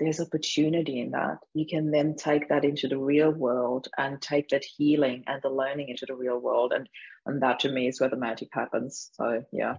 [0.00, 1.38] There's opportunity in that.
[1.54, 5.50] You can then take that into the real world and take that healing and the
[5.50, 6.72] learning into the real world.
[6.72, 6.88] And
[7.26, 9.10] and that to me is where the magic happens.
[9.12, 9.76] So yeah.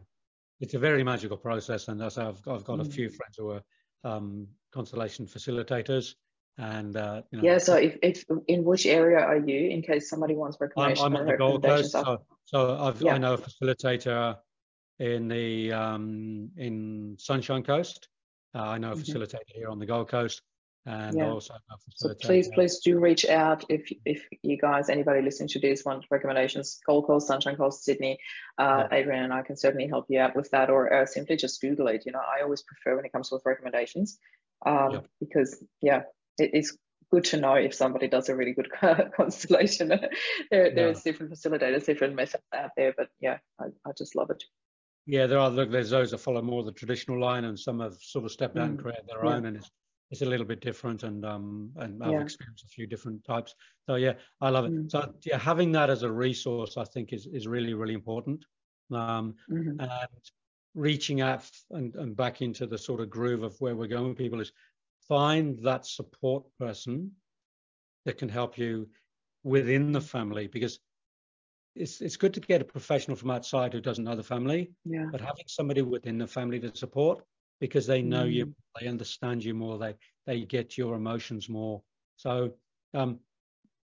[0.61, 1.89] It's a very magical process.
[1.89, 2.87] And as I've, I've got mm.
[2.87, 3.61] a few friends who are
[4.05, 6.15] um, constellation facilitators.
[6.57, 10.09] And uh, you know, yeah, so if, if in which area are you in case
[10.09, 11.03] somebody wants recommendations?
[11.05, 13.15] I'm, I'm on the Gold Coast, so, so I've, yeah.
[13.15, 14.37] I know a facilitator
[14.99, 18.07] in the um, in Sunshine Coast,
[18.55, 19.01] uh, I know a mm-hmm.
[19.01, 20.41] facilitator here on the Gold Coast,
[20.85, 21.29] and yeah.
[21.31, 21.55] also
[21.95, 26.05] so please please do reach out if if you guys anybody listening to this want
[26.11, 28.19] recommendations gold coast sunshine coast sydney
[28.59, 28.97] uh, yeah.
[28.97, 31.87] adrian and i can certainly help you out with that or uh, simply just google
[31.87, 34.19] it you know i always prefer when it comes with recommendations
[34.65, 34.99] um, yeah.
[35.19, 36.03] because yeah
[36.37, 36.77] it is
[37.11, 38.69] good to know if somebody does a really good
[39.15, 39.87] constellation
[40.51, 44.43] there, there's different facilitators different methods out there but yeah I, I just love it
[45.05, 45.49] yeah, there are.
[45.49, 48.57] Look, there's those that follow more the traditional line, and some have sort of stepped
[48.57, 48.71] out mm.
[48.71, 49.35] and created their yeah.
[49.35, 49.69] own, and it's
[50.11, 51.03] it's a little bit different.
[51.03, 52.21] And um, and I've yeah.
[52.21, 53.53] experienced a few different types.
[53.87, 54.73] So yeah, I love it.
[54.73, 54.91] Mm.
[54.91, 58.45] So yeah, having that as a resource, I think, is is really really important.
[58.91, 59.79] Um, mm-hmm.
[59.79, 60.31] and
[60.75, 64.17] reaching out and, and back into the sort of groove of where we're going with
[64.17, 64.51] people is
[65.07, 67.11] find that support person
[68.05, 68.87] that can help you
[69.43, 70.79] within the family because
[71.75, 75.05] it's it's good to get a professional from outside who doesn't know the family, yeah.
[75.11, 77.23] but having somebody within the family to support
[77.59, 78.33] because they know mm.
[78.33, 81.81] you, they understand you more, they they get your emotions more.
[82.17, 82.53] So
[82.93, 83.19] um,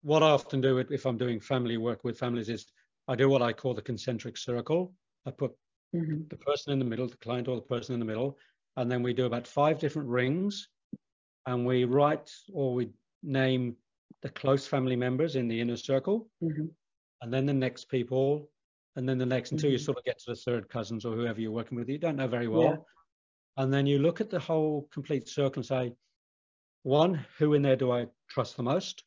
[0.03, 2.66] what I often do if I'm doing family work with families is
[3.09, 4.92] I do what I call the concentric circle.
[5.27, 5.53] I put
[5.96, 6.22] mm-hmm.
[6.29, 8.37] the person in the middle, the client or the person in the middle,
[8.77, 10.68] and then we do about five different rings,
[11.46, 12.90] and we write or we
[13.22, 13.77] name
[14.20, 16.29] the close family members in the inner circle.
[16.42, 16.66] Mm-hmm
[17.22, 18.48] and then the next people,
[18.96, 19.72] and then the next until mm-hmm.
[19.72, 21.88] you sort of get to the third cousins or whoever you're working with.
[21.88, 22.62] You don't know very well.
[22.62, 22.76] Yeah.
[23.57, 25.92] And then you look at the whole complete circle and say,
[26.83, 29.04] one, who in there do I trust the most?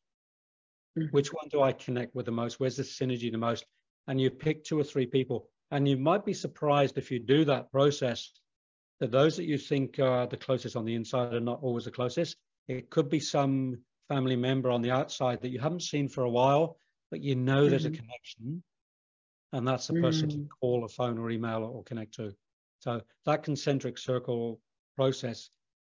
[0.97, 1.07] Mm-hmm.
[1.11, 2.59] Which one do I connect with the most?
[2.59, 3.65] Where's the synergy the most?
[4.07, 5.47] And you pick two or three people.
[5.71, 8.31] And you might be surprised if you do that process
[8.99, 11.91] that those that you think are the closest on the inside are not always the
[11.91, 12.35] closest.
[12.67, 16.29] It could be some family member on the outside that you haven't seen for a
[16.29, 16.77] while
[17.11, 17.69] but you know mm-hmm.
[17.69, 17.97] there's a mm-hmm.
[18.01, 18.63] connection,
[19.53, 20.43] and that's the person mm-hmm.
[20.43, 22.33] to call, a phone, or email, or connect to.
[22.79, 24.59] So that concentric circle
[24.95, 25.49] process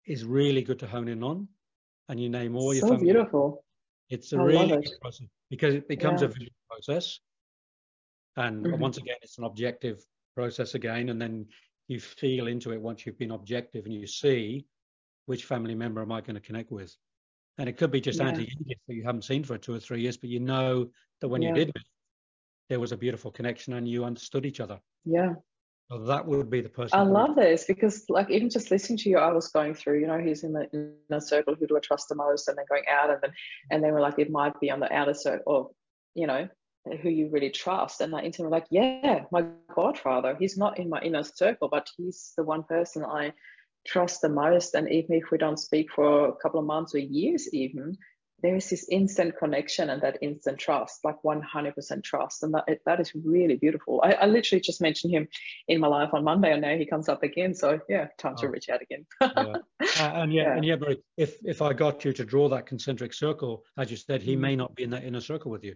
[0.07, 1.49] is really good to hone in on,
[2.09, 3.05] and you name all your so family.
[3.05, 3.65] beautiful.
[4.09, 6.29] It's a I really good process because it becomes yeah.
[6.29, 7.19] a visual process,
[8.37, 8.81] and mm-hmm.
[8.81, 10.03] once again, it's an objective
[10.35, 11.47] process again, and then
[11.89, 14.65] you feel into it once you've been objective and you see
[15.27, 16.95] which family member am I going to connect with.
[17.59, 18.29] And it could be just yeah.
[18.29, 20.89] Auntie Edith that you haven't seen for two or three years, but you know
[21.21, 21.51] that when yeah.
[21.51, 21.73] you did
[22.69, 24.79] there was a beautiful connection and you understood each other.
[25.05, 25.35] Yeah.
[25.91, 26.99] So that would be the person.
[26.99, 30.07] I love this because, like, even just listening to you, I was going through, you
[30.07, 30.69] know, who's in the
[31.11, 33.33] inner circle, who do I trust the most, and then going out, and then,
[33.71, 35.71] and then we're like, it might be on the outer circle, or,
[36.15, 36.47] you know,
[37.01, 38.03] who you really trust.
[38.03, 42.35] And I instantly like, yeah, my godfather, he's not in my inner circle, but he's
[42.37, 43.33] the one person I
[43.89, 44.75] trust the most.
[44.75, 47.97] And even if we don't speak for a couple of months or years, even
[48.41, 52.43] there is this instant connection and that instant trust, like 100% trust.
[52.45, 54.01] And that, that is really beautiful.
[54.05, 55.27] I, I, literally just mentioned him
[55.67, 57.53] in my life on Monday and now he comes up again.
[57.53, 58.43] So yeah, time oh.
[58.43, 59.07] to reach out again.
[59.21, 59.55] yeah.
[60.01, 62.67] Uh, and yeah, yeah, and yeah, but if, if I got you to draw that
[62.67, 64.41] concentric circle, as you said, he mm.
[64.41, 65.75] may not be in that inner circle with you.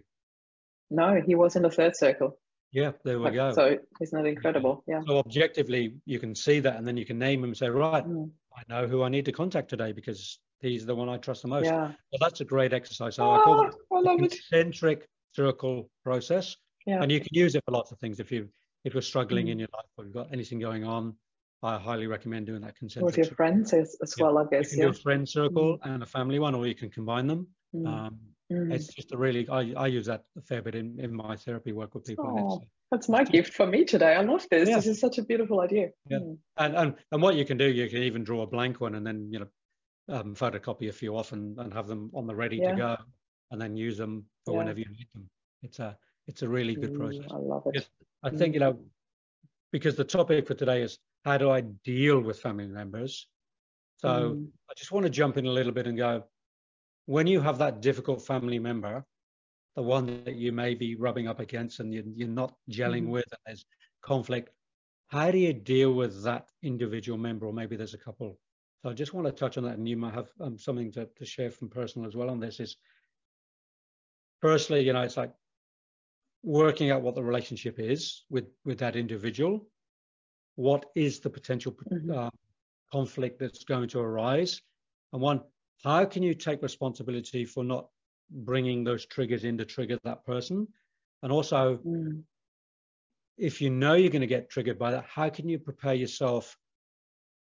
[0.89, 2.37] No, he was in the third circle.
[2.73, 3.53] Yeah, there we go.
[3.53, 4.83] So isn't that incredible?
[4.87, 5.01] Yeah.
[5.07, 8.05] So objectively, you can see that, and then you can name him and say, right,
[8.05, 8.29] mm.
[8.55, 11.47] I know who I need to contact today because he's the one I trust the
[11.47, 11.65] most.
[11.65, 11.91] Yeah.
[12.11, 13.15] Well, that's a great exercise.
[13.15, 16.55] So oh, I call it I love concentric circle process.
[16.87, 17.01] Yeah.
[17.01, 18.19] And you can use it for lots of things.
[18.19, 18.49] If you
[18.83, 19.51] if you're struggling mm.
[19.51, 21.15] in your life or you've got anything going on,
[21.61, 23.05] I highly recommend doing that concentric.
[23.05, 23.35] With your circle.
[23.35, 24.25] friends as, as Yeah.
[24.25, 24.69] well, I You guess.
[24.71, 24.85] can Yeah.
[24.85, 27.47] do a friend circle and a family one, or you can combine them.
[27.73, 27.87] Mm.
[27.87, 28.19] Um,
[28.53, 28.73] Mm.
[28.73, 31.71] It's just a really, I, I use that a fair bit in, in my therapy
[31.73, 32.27] work with people.
[32.29, 34.13] and it's- Oh, that's my gift for me today.
[34.13, 34.69] I love this.
[34.69, 34.75] Yeah.
[34.75, 35.89] This is such a beautiful idea.
[36.09, 36.19] Yeah.
[36.19, 36.37] Mm.
[36.57, 39.05] and, and and what you can do, you can even draw a blank one and
[39.07, 39.47] then you know
[40.15, 42.71] um, photocopy a few off and, and have them on the ready Yeah.
[42.71, 42.97] to go,
[43.51, 44.57] and then use them for Yeah.
[44.59, 45.27] whenever you need them.
[45.63, 47.25] It's a it's a really good Ooh, process.
[47.31, 47.75] I love it.
[47.75, 47.85] Yes.
[48.21, 48.77] I think you know
[49.71, 53.27] because the topic for today is how do I deal with family members.
[53.97, 54.47] So Mm.
[54.69, 56.25] I just want to jump in a little bit and go
[57.05, 59.05] when you have that difficult family member,
[59.75, 63.09] the one that you may be rubbing up against and you, you're not gelling Mhm.
[63.09, 63.65] with, and there's
[64.01, 64.51] conflict.
[65.07, 68.39] How do you deal with that individual member, or maybe there's a couple?
[68.81, 71.05] So I just want to touch on that, and you might have um, something to,
[71.05, 72.59] to share from personal as well on this.
[72.59, 72.77] Is
[74.41, 75.33] firstly, you know, it's like
[76.43, 79.67] working out what the relationship is with with that individual.
[80.55, 82.13] What is the potential Mhm.
[82.13, 82.29] uh,
[82.91, 84.61] conflict that's going to arise?
[85.13, 85.41] And one,
[85.83, 87.89] how can you take responsibility for not
[88.29, 90.67] bringing those triggers in to trigger that person?
[91.21, 92.23] And also, Mm.
[93.37, 96.57] if you know you're going to get triggered by that, how can you prepare yourself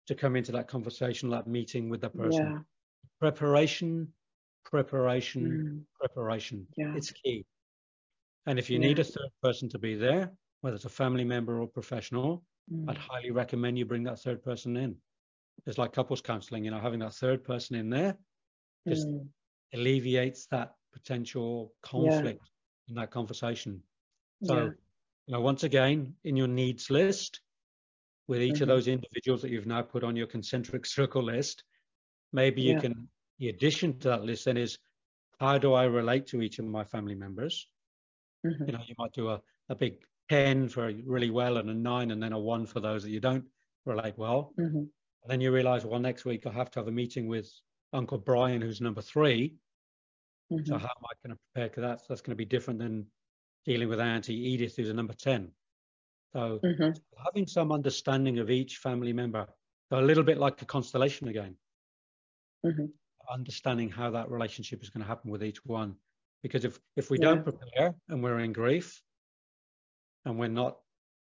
[0.06, 2.44] to come into that conversation, that meeting with that person?
[2.44, 2.58] Yeah.
[3.20, 4.14] Preparation,
[4.64, 5.86] preparation, Mm.
[5.94, 6.66] preparation.
[6.76, 6.94] Yeah.
[6.96, 7.46] It's key.
[8.46, 11.60] And if you need a third person to be there, whether it's a family member
[11.60, 12.90] or professional, Mm.
[12.90, 15.00] I'd highly recommend you bring that third person in.
[15.66, 18.18] It's like couples counseling, you know, having that third person in there
[18.88, 19.28] just Mm.
[19.74, 22.50] alleviates that potential conflict
[22.88, 23.82] in that conversation.
[24.42, 24.72] So, Yeah.
[25.26, 27.42] you know, once again, in your needs list,
[28.28, 28.62] with each Mhm.
[28.62, 31.64] of those individuals that you've now put on your concentric circle list,
[32.32, 32.76] maybe you Yeah.
[32.76, 34.78] can, the addition to that list then is
[35.40, 37.68] how do I relate to each of my family members?
[38.44, 38.66] Mhm.
[38.66, 42.10] You know, you might do a, a big 10 for really well and a nine
[42.12, 43.48] and then a one for those that you don't
[43.84, 44.56] relate well.
[44.56, 44.90] Mhm.
[45.22, 47.50] And then you realize, well, next week I have to have a meeting with
[47.92, 49.56] Uncle Brian, who's number three.
[50.64, 50.78] So Mhm.
[50.78, 52.00] how am I going to prepare for that?
[52.00, 53.10] So that's going to be different than
[53.64, 55.52] dealing with Auntie Edith, who's a number 10.
[56.32, 57.00] So Mhm.
[57.24, 59.46] having some understanding of each family member,
[59.90, 61.56] so a little bit like a constellation again,
[62.64, 62.98] Mhm.
[63.30, 65.96] understanding how that relationship is going to happen with each one.
[66.42, 67.24] Because if if we Yeah.
[67.26, 69.02] don't prepare and we're in grief
[70.24, 70.80] and we're not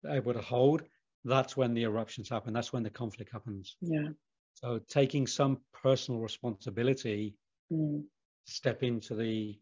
[0.07, 0.83] able to hold,
[1.24, 2.52] that's when the eruptions happen.
[2.52, 3.76] That's when the conflict happens.
[3.80, 4.08] Yeah.
[4.54, 7.37] So taking some personal responsibility,
[7.72, 8.04] Mm.
[8.44, 9.58] step into the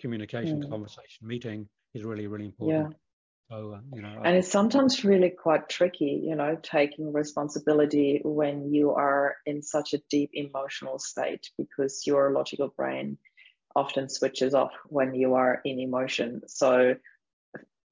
[0.00, 0.68] communication, Mm.
[0.68, 2.92] conversation, meeting is really, really important.
[2.92, 2.98] Yeah.
[3.50, 8.72] So, uh, you know, And it's sometimes really quite tricky, you know, taking responsibility when
[8.72, 13.18] you are in such a deep emotional state because your logical brain
[13.74, 16.42] often switches off when you are in emotion.
[16.46, 16.94] So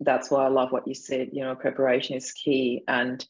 [0.00, 2.84] that's why I love what you said, you know, preparation is key.
[2.86, 3.24] And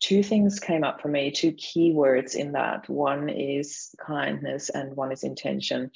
[0.00, 2.88] two things came up for me, two key words in that.
[2.88, 5.90] One is kindness and one is intention.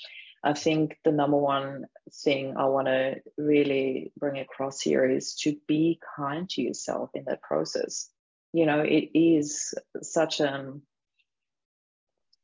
[0.44, 1.84] I think the number one
[2.24, 7.24] thing I want to really bring across here is to be kind to yourself in
[7.26, 8.10] that process.
[8.52, 10.82] You know, it is such an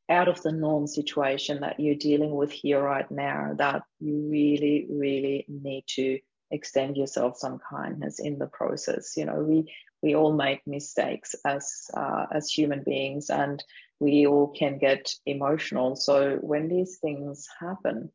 [0.09, 4.87] out of the norm situation that you're dealing with here right now that you really,
[4.89, 6.19] really need to
[6.51, 9.17] extend yourself some kindness in the process.
[9.17, 13.63] You know, we we all make mistakes as uh, as human beings, and
[14.01, 15.97] we all can get emotional.
[15.97, 18.11] So when these things happen,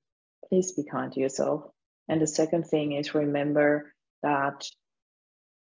[0.49, 1.65] please be kind to yourself.
[2.07, 4.65] And the second thing is remember that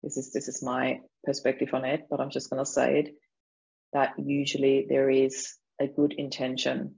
[0.04, 3.16] this is this is my perspective on it, but I'm just going to say it
[3.94, 6.96] that usually there is a good intention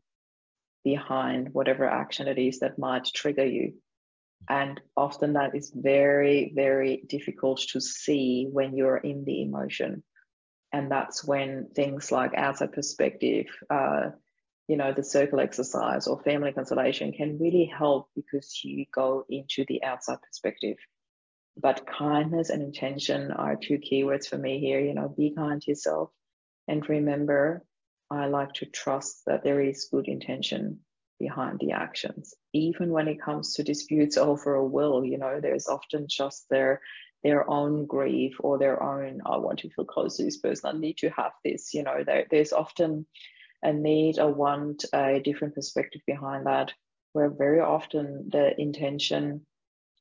[0.84, 3.74] behind whatever action it is that might trigger you.
[4.50, 10.04] And often that is very, very difficult to see when you're in the emotion.
[10.74, 14.12] And that's when things like outside perspective, uh,
[14.68, 19.66] you know, the circle exercise or family constellation can really help because you go into
[19.68, 20.78] the outside perspective.
[21.58, 24.80] But kindness and intention are two keywords for me here.
[24.80, 26.12] You know, be kind to yourself
[26.68, 27.66] and remember,
[28.10, 30.80] I like to trust that there is good intention
[31.22, 32.34] behind the actions.
[32.54, 36.82] Even when it comes to disputes over a will, you know, there's often just their
[37.24, 40.80] their own grief or their own, I want to feel close to this person, I
[40.80, 43.06] need to have this, you know, there, there's often
[43.62, 46.74] a need, a want, a different perspective behind that,
[47.14, 49.46] where very often the intention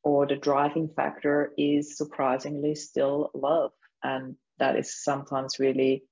[0.03, 3.73] or the driving factor is surprisingly still love.
[4.03, 6.05] And that is sometimes really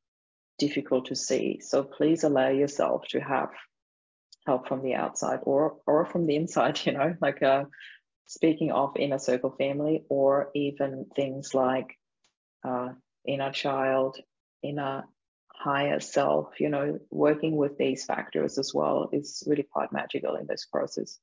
[0.58, 1.60] difficult to see.
[1.62, 3.48] So please allow yourself to have
[4.48, 7.64] help from the outside or or from the inside, you know, like uh,
[8.26, 11.96] speaking of inner circle family or even things like
[12.66, 12.88] uh,
[13.26, 14.18] inner child,
[14.62, 15.04] inner
[15.54, 20.46] higher self, you know, working with these factors as well is really quite magical in
[20.46, 21.18] this process.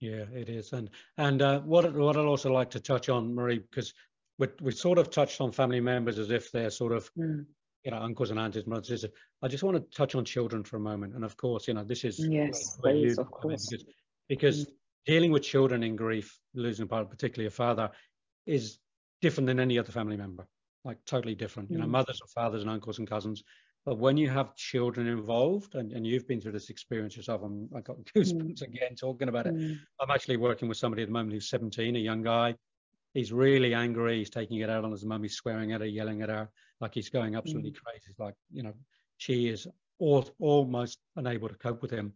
[0.00, 0.72] Yeah, it is.
[0.72, 3.92] And and uh, what what I'd also like to touch on, Marie, because
[4.38, 7.44] we we sort of touched on family members as if they're sort of mm.
[7.84, 9.04] You know uncles and aunties, mothers.
[9.42, 11.14] I just want to touch on children for a moment.
[11.14, 13.86] And of course, you know, this is yes, please, of course, because,
[14.28, 14.70] because mm.
[15.06, 17.90] dealing with children in grief, losing a part, particularly a father,
[18.46, 18.78] is
[19.20, 20.46] different than any other family member.
[20.84, 21.68] Like totally different.
[21.68, 21.72] Mm.
[21.72, 21.90] You know, mm.
[21.90, 23.42] mothers or fathers and uncles and cousins
[23.86, 27.68] but when you have children involved, and, and you've been through this experience yourself, I'm,
[27.74, 28.68] I got goosebumps mm.
[28.68, 29.54] again talking about it.
[29.54, 29.78] Mm.
[30.00, 32.54] I'm actually working with somebody at the moment who's 17, a young guy.
[33.14, 34.18] He's really angry.
[34.18, 35.22] He's taking it out on his mum.
[35.22, 36.50] He's swearing at her, yelling at her,
[36.80, 37.76] like he's going absolutely mm.
[37.84, 38.14] crazy.
[38.18, 38.74] Like, you know,
[39.18, 39.66] she is
[39.98, 42.12] all, almost unable to cope with him.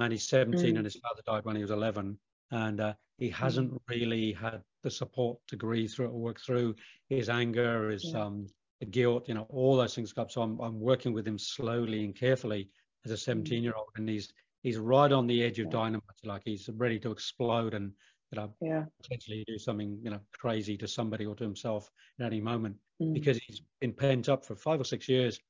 [0.00, 0.76] And he's 17 mm.
[0.76, 2.18] and his father died when he was 11.
[2.50, 3.32] And uh, he mm.
[3.32, 6.74] hasn't really had the support to grieve through it or work through
[7.08, 8.24] his anger, his yeah.
[8.24, 8.46] um,
[8.80, 10.30] the guilt, you know, all those things come up.
[10.32, 12.68] So I'm, I'm working with him slowly and carefully
[13.04, 14.32] as a 17 year old, and he's
[14.62, 15.72] he's right on the edge of yeah.
[15.72, 17.92] dynamite, like he's ready to explode and
[18.30, 18.84] you know yeah.
[19.00, 23.14] potentially do something you know crazy to somebody or to himself at any moment mm.
[23.14, 25.40] because he's been pent up for five or six years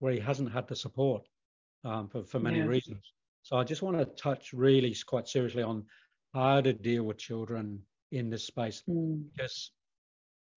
[0.00, 1.26] where he hasn't had the support
[1.84, 2.64] um, for for many yeah.
[2.64, 3.12] reasons.
[3.42, 5.84] So I just want to touch really quite seriously on
[6.34, 7.82] how to deal with children
[8.12, 9.22] in this space mm.
[9.32, 9.72] because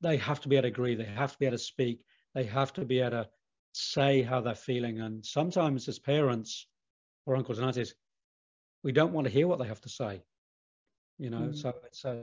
[0.01, 2.01] they have to be able to agree, they have to be able to speak,
[2.33, 3.29] they have to be able to
[3.73, 4.99] say how they're feeling.
[4.99, 6.67] And sometimes, as parents
[7.25, 7.93] or uncles and aunties,
[8.83, 10.21] we don't want to hear what they have to say.
[11.19, 11.55] You know, mm.
[11.55, 11.73] so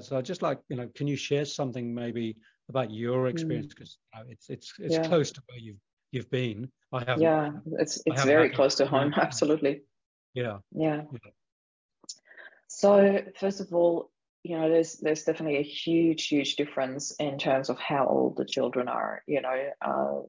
[0.01, 2.37] so I just like you know, can you share something maybe
[2.69, 3.31] about your mm.
[3.31, 4.31] experience because mm.
[4.31, 5.07] it's it's it's yeah.
[5.07, 5.81] close to where you've
[6.13, 6.71] you've been.
[6.93, 7.21] I have.
[7.21, 9.13] Yeah, it's it's very close to home.
[9.17, 9.83] Absolutely.
[10.35, 10.59] Yeah.
[10.73, 11.03] yeah.
[11.13, 11.31] Yeah.
[12.69, 14.11] So first of all,
[14.43, 18.45] you know, there's there's definitely a huge, huge difference in terms of how old the
[18.45, 19.23] children are.
[19.27, 20.21] You know, uh,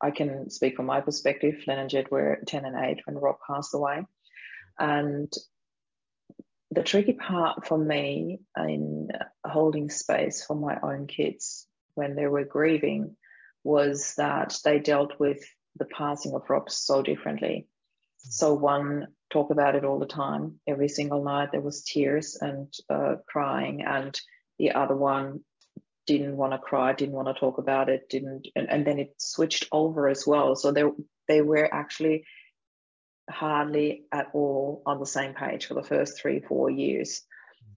[0.00, 1.62] I can speak from my perspective.
[1.64, 4.04] Flynn and Jed were 10 and 8 when Rob passed away.
[4.78, 5.32] And
[6.70, 9.08] the tricky part for me in
[9.44, 11.66] holding space for my own kids
[11.96, 13.16] when they were grieving
[13.64, 15.44] was that they dealt with
[15.76, 17.66] the passing of Rob so differently.
[18.18, 20.60] So one talk about it all the time.
[20.66, 24.18] Every single night there was tears and uh, crying, and
[24.58, 25.40] the other one
[26.06, 29.14] didn't want to cry, didn't want to talk about it, didn't, and, and then it
[29.18, 30.54] switched over as well.
[30.54, 30.84] So they
[31.28, 32.24] they were actually
[33.28, 37.22] hardly at all on the same page for the first three four years.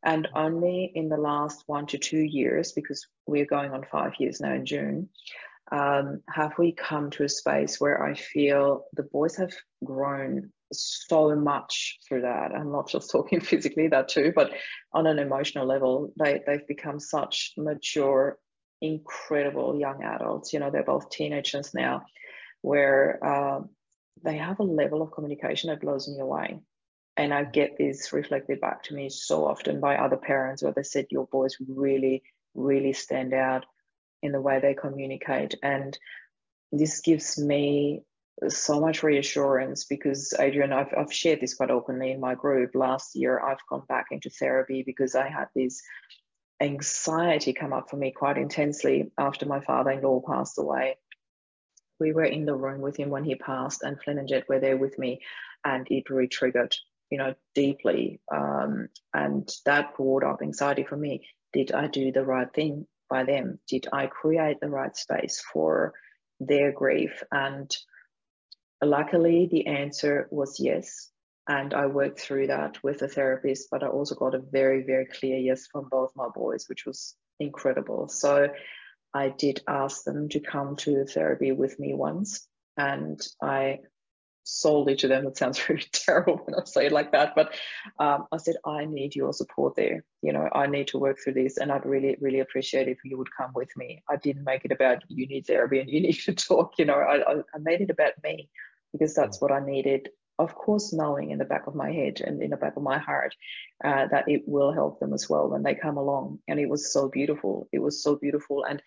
[0.04, 4.40] And only in the last one to two years, because we're going on five years
[4.40, 5.10] now in June,
[5.72, 11.36] um, have we come to a space where I feel the boys have grown so
[11.36, 12.52] much through that.
[12.56, 14.52] I'm not just talking physically, that too, but
[14.94, 18.38] on an emotional level, they, they've become such mature,
[18.82, 20.54] incredible young adults.
[20.54, 22.04] You know, they're both teenagers now,
[22.62, 23.62] where uh,
[24.24, 26.60] they have a level of communication that blows me away.
[27.18, 30.84] And I get this reflected back to me so often by other parents where they
[30.84, 32.24] said, Your boys really,
[32.56, 33.66] really stand out
[34.22, 35.56] in the way they communicate.
[35.62, 35.98] And
[36.72, 38.04] this gives me
[38.48, 42.74] so much reassurance because Adrian, I've, I've shared this quite openly in my group.
[42.74, 45.82] Last year, I've gone back into therapy because I had this
[46.62, 50.98] anxiety come up for me quite intensely after my father-in-law passed away.
[52.00, 54.60] We were in the room with him when he passed, and Flynn and Jed were
[54.60, 55.22] there with me,
[55.66, 56.76] and it re-triggered,
[57.10, 58.22] you know, deeply.
[58.32, 61.28] Um, and that brought up anxiety for me.
[61.54, 63.60] Did I do the right thing by them?
[63.68, 65.94] Did I create the right space for
[66.40, 67.24] their grief?
[67.32, 67.76] And
[68.84, 71.10] luckily, the answer was yes.
[71.48, 75.08] And I worked through that with a therapist, but I also got a very, very
[75.08, 78.08] clear yes from both my boys, which was incredible.
[78.08, 78.50] So
[79.16, 82.48] I did ask them to come to therapy with me once.
[82.78, 83.80] And I
[84.50, 85.28] solely to them.
[85.28, 87.54] It sounds really terrible when I say it like that, but
[88.00, 90.04] um, I said, I need your support there.
[90.22, 93.18] You know, I need to work through this, and I'd really, really appreciate if you
[93.18, 94.04] would come with me.
[94.10, 96.74] I didn't make it about you need therapy and you need to talk.
[96.78, 98.50] You know, I, I made it about me
[98.92, 100.10] because that's what I needed.
[100.38, 102.98] Of course, knowing in the back of my head and in the back of my
[102.98, 103.36] heart
[103.84, 106.40] uh, that it will help them as well when they come along.
[106.48, 107.68] And it was so beautiful.
[107.74, 108.64] It was so beautiful.
[108.64, 108.82] And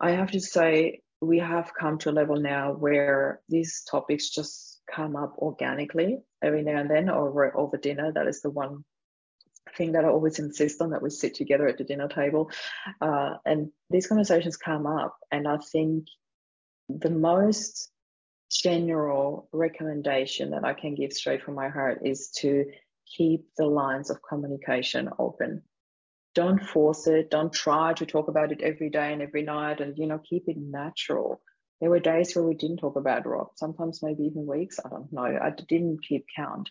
[0.00, 4.69] I have to say, we have come to a level now where these topics just
[4.94, 8.12] come up organically every now and then over over dinner.
[8.12, 8.84] That is the one
[9.76, 12.50] thing that I always insist on that we sit together at the dinner table,
[13.00, 15.16] uh, and these conversations come up.
[15.30, 16.06] And I think
[16.88, 17.90] the most
[18.50, 22.64] general recommendation that I can give straight from my heart is to
[23.06, 25.62] keep the lines of communication open.
[26.34, 27.30] Don't force it.
[27.30, 30.48] Don't try to talk about it every day and every night and, you know, keep
[30.48, 31.40] it natural.
[31.80, 34.78] There were days where we didn't talk about Rob, sometimes maybe even weeks.
[34.84, 35.22] I don't know.
[35.22, 36.70] I didn't keep count.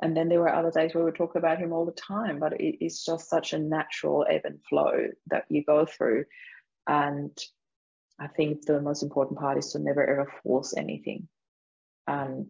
[0.00, 2.60] And then there were other days where we talk about him all the time, but
[2.60, 6.24] it is just such a natural ebb and flow that you go through.
[6.86, 7.36] And
[8.18, 11.28] I think the most important part is to never ever force anything
[12.06, 12.46] and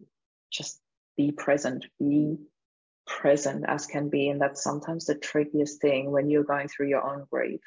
[0.51, 0.79] just
[1.17, 2.37] be present, be
[3.07, 4.29] present as can be.
[4.29, 7.61] And that's sometimes the trickiest thing when you're going through your own grief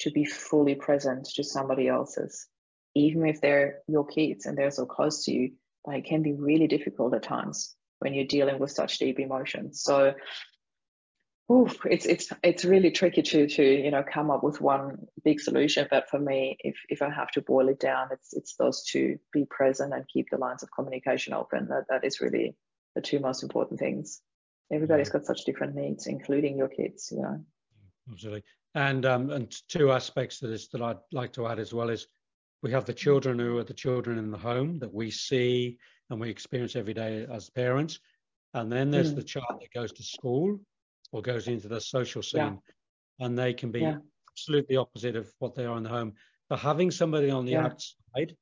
[0.00, 2.48] to be fully present to somebody else's,
[2.94, 5.52] even if they're your kids and they're so close to you.
[5.86, 9.82] It can be really difficult at times when you're dealing with such deep emotions.
[9.82, 10.14] So
[11.52, 15.40] oof, it's it's it's really tricky to to you know come up with one big
[15.40, 15.86] solution.
[15.90, 19.18] But for me, if if I have to boil it down, it's it's those two:
[19.32, 21.68] be present and keep the lines of communication open.
[21.68, 22.56] That that is really
[22.94, 24.20] the two most important things.
[24.72, 27.12] Everybody's got such different needs, including your kids.
[27.14, 27.44] You know.
[28.10, 28.42] Absolutely.
[28.74, 32.06] And um, and two aspects to this that I'd like to add as well is
[32.64, 35.76] we have the children who are the children in the home that we see
[36.08, 38.00] and we experience every day as parents.
[38.54, 39.16] And then there's mm.
[39.16, 40.58] the child that goes to school
[41.12, 42.58] or goes into the social scene,
[43.18, 43.26] yeah.
[43.26, 43.98] and they can be yeah.
[44.30, 46.14] absolutely opposite of what they are in the home.
[46.48, 47.66] But having somebody on the yeah.
[47.66, 48.34] outside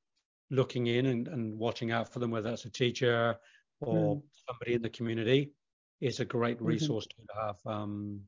[0.51, 3.35] looking in and, and watching out for them, whether that's a teacher
[3.81, 4.23] or mm.
[4.49, 5.51] somebody in the community,
[6.01, 6.67] is a great mm-hmm.
[6.67, 7.41] resource mm-hmm.
[7.41, 7.57] to have.
[7.67, 8.21] Um,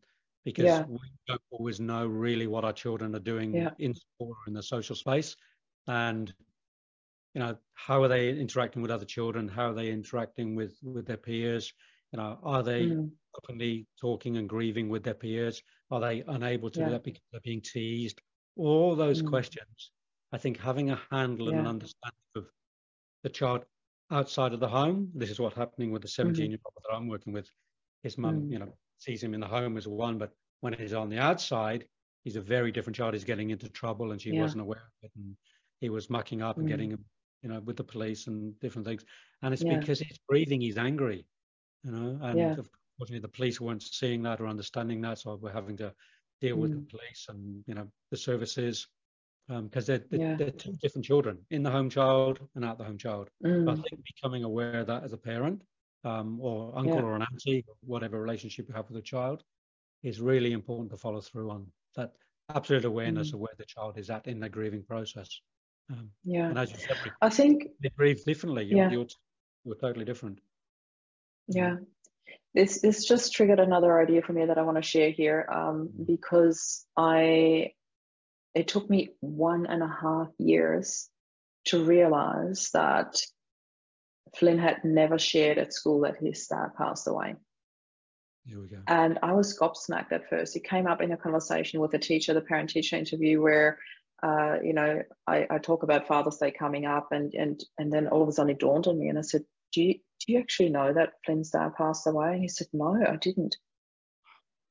[0.45, 4.53] because we don't always know really what our children are doing in school or in
[4.53, 5.36] the social space
[5.87, 6.32] and
[7.35, 11.07] you know how are they interacting with other children how are they interacting with with
[11.07, 11.72] their peers
[12.12, 13.11] you know are they mm.
[13.37, 16.87] openly talking and grieving with their peers are they unable to yeah.
[16.87, 18.20] do that because they're being teased
[18.57, 19.28] all those mm.
[19.28, 19.91] questions
[20.32, 22.47] i think having a handle and an understanding of
[23.22, 23.64] the child
[24.11, 27.09] outside of the home this is what's happening with the 17 year old that i'm
[27.09, 27.49] working with
[28.03, 28.53] his mum mm.
[28.53, 28.72] you know
[29.05, 31.85] sees him in the home as one, but when he's on the outside,
[32.22, 33.14] he's a very different child.
[33.14, 34.41] He's getting into trouble, and she yeah.
[34.41, 35.37] wasn't aware of it, and
[35.85, 36.70] he was mucking up and mm.
[36.70, 36.91] getting,
[37.43, 39.05] you know, with the police and different things.
[39.43, 39.78] And it's yeah.
[39.78, 41.26] because he's breathing, he's angry,
[41.85, 42.18] you know.
[42.22, 42.57] And yeah.
[42.97, 45.93] unfortunately, the police weren't seeing that or understanding that, so we're having to
[46.41, 46.61] deal mm.
[46.61, 46.91] with the mm.
[46.91, 48.87] police and you know the services
[49.47, 50.37] because um, they're, they're, yeah.
[50.37, 53.28] they're, two different children in the home child and out the home child.
[53.45, 53.70] Mm.
[53.70, 55.61] I think becoming aware of that as a parent
[56.03, 57.03] um, or uncle yeah.
[57.03, 59.43] or an auntie, whatever relationship you have with a child,
[60.03, 61.66] is really important to follow through on.
[61.97, 62.12] That
[62.55, 63.35] absolute awareness mm.
[63.35, 65.41] of where the child is at in the grieving process.
[65.91, 66.49] Um, yeah.
[66.49, 68.64] And as you said, I think they breathe differently.
[68.64, 68.91] You're, yeah.
[68.91, 69.07] you're,
[69.64, 70.41] you're totally different.
[71.49, 71.76] Yeah.
[72.55, 75.89] This this just triggered another idea for me that I want to share here um,
[75.89, 76.07] mm.
[76.07, 77.72] because I
[78.55, 81.09] it took me one and a half years
[81.66, 83.20] to realize that
[84.37, 87.35] Flynn had never shared at school that his dad passed away.
[88.47, 88.78] Here we go.
[88.87, 90.55] And I was gobsmacked at first.
[90.55, 93.78] It came up in a conversation with a teacher, the parent teacher interview, where
[94.25, 98.09] uh, you know, I, I, talk about Father's Day coming up, and and and then
[98.09, 100.39] all of a sudden it dawned on me, and I said, "Do you do you
[100.39, 103.57] actually know that Flynn's dad passed away?" And he said, "No, I didn't."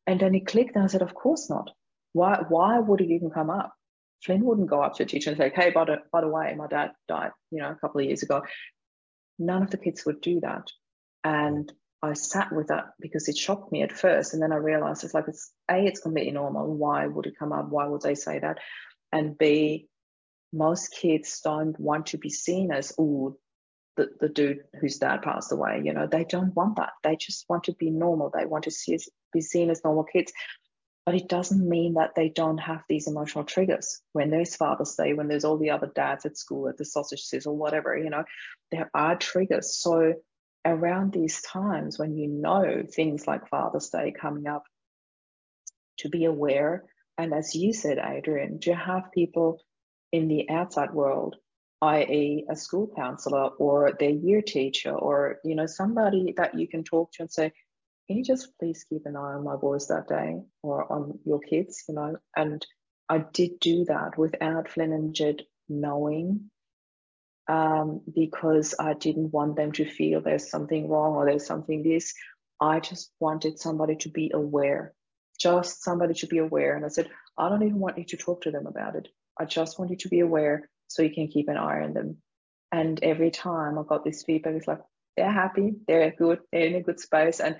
[0.07, 1.69] And then he clicked, and I said, "Of course not.
[2.13, 3.75] Why why would it even come up?"
[4.25, 6.55] Flynn wouldn't go up to a teacher and say, "Hey, by the, by the way,
[6.57, 8.41] my dad died, you know, a couple of years ago."
[9.37, 10.65] None of the kids would do that,
[11.23, 15.03] and I sat with that because it shocked me at first, and then I realized
[15.03, 16.73] it's like it's a it's completely normal.
[16.73, 17.69] Why would it come up?
[17.69, 18.57] Why would they say that?
[19.13, 19.87] And b
[20.51, 23.37] most kids don't want to be seen as oh
[23.95, 27.45] the, the dude whose dad passed away you know they don't want that they just
[27.47, 28.97] want to be normal they want to see,
[29.31, 30.31] be seen as normal kids
[31.05, 35.13] but it doesn't mean that they don't have these emotional triggers when there's Father's Day,
[35.13, 38.23] when there's all the other dads at school at the sausage sizzle, whatever, you know,
[38.71, 39.77] there are triggers.
[39.77, 40.13] So
[40.63, 44.63] around these times when you know things like Father's Day coming up,
[45.99, 46.85] to be aware.
[47.17, 49.59] And as you said, Adrian, to have people
[50.11, 51.35] in the outside world,
[51.81, 56.83] i.e., a school counselor or their year teacher, or you know, somebody that you can
[56.83, 57.51] talk to and say,
[58.07, 61.39] can you just please keep an eye on my boys that day or on your
[61.39, 62.17] kids, you know?
[62.35, 62.65] And
[63.09, 66.49] I did do that without Flynn and Jed knowing
[67.47, 72.13] um, because I didn't want them to feel there's something wrong or there's something this.
[72.59, 74.93] I just wanted somebody to be aware,
[75.43, 76.75] just somebody to be aware.
[76.75, 79.09] And I said, I don't even want you to talk to them about it.
[79.39, 82.17] I just want you to be aware so you can keep an eye on them.
[82.71, 84.81] And every time I got this feedback, it's like,
[85.17, 87.39] they're happy, they're good, they're in a good space.
[87.39, 87.57] And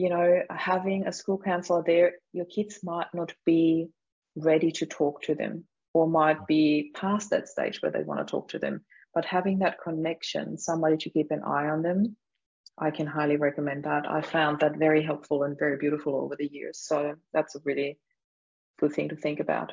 [0.00, 3.88] you know, having a school counselor there, your kids might not be
[4.34, 8.30] ready to talk to them or might be past that stage where they want to
[8.30, 8.80] talk to them.
[9.14, 12.16] But having that connection, somebody to keep an eye on them,
[12.80, 14.10] I can highly recommend that.
[14.10, 16.78] I found that very helpful and very beautiful over the years.
[16.78, 17.98] So that's a really
[18.78, 19.72] good thing to think about.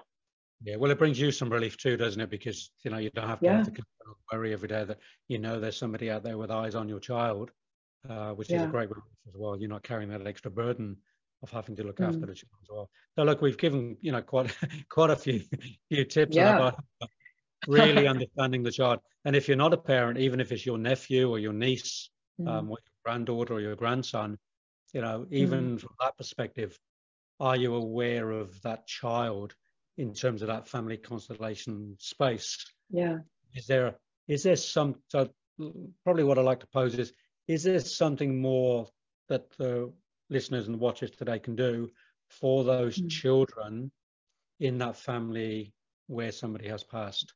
[0.64, 2.30] Yeah, well, it brings you some relief too, doesn't it?
[2.30, 3.58] Because you know you don't have to yeah.
[3.58, 3.84] have the
[4.32, 4.98] worry every day that
[5.28, 7.52] you know there's somebody out there with eyes on your child,
[8.10, 8.58] uh, which yeah.
[8.58, 9.58] is a great relief as well.
[9.58, 10.98] You're not carrying that extra burden
[11.44, 12.08] of having to look mm.
[12.08, 12.90] after the child as well.
[13.16, 14.56] So look, we've given you know quite
[14.90, 15.42] quite a few
[15.90, 16.56] few tips yeah.
[16.56, 16.84] about
[17.68, 19.00] really understanding the child.
[19.26, 22.10] And if you're not a parent, even if it's your nephew or your niece,
[22.42, 22.48] mm.
[22.48, 24.38] um, or your granddaughter or your grandson,
[24.94, 25.80] you know, even mm.
[25.80, 26.78] from that perspective,
[27.40, 29.56] are you aware of that child
[29.98, 32.66] in terms of that family constellation space?
[32.90, 33.20] Yeah.
[33.54, 33.96] Is there
[34.28, 35.30] is there some so
[36.04, 37.14] probably what I'd like to pose is
[37.48, 38.90] is there something more
[39.30, 39.90] that the
[40.30, 41.90] listeners and watchers today can do
[42.30, 43.10] for those mm.
[43.10, 43.90] children
[44.60, 45.74] in that family
[46.08, 47.34] where somebody has passed?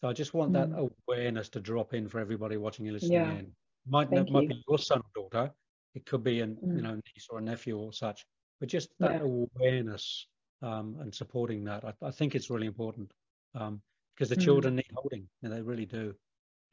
[0.00, 0.54] So I just want mm.
[0.54, 3.32] that awareness to drop in for everybody watching and listening yeah.
[3.32, 3.52] in.
[3.88, 4.48] Might Thank might you.
[4.48, 5.52] be your son or daughter.
[5.94, 6.76] It could be an mm.
[6.76, 8.24] you know niece or a nephew or such.
[8.60, 9.20] But just that yeah.
[9.20, 10.26] awareness
[10.62, 13.12] um, and supporting that, I, I, think it's really important
[13.54, 13.80] because um,
[14.18, 14.42] the mm.
[14.42, 16.14] children need holding, and they really do.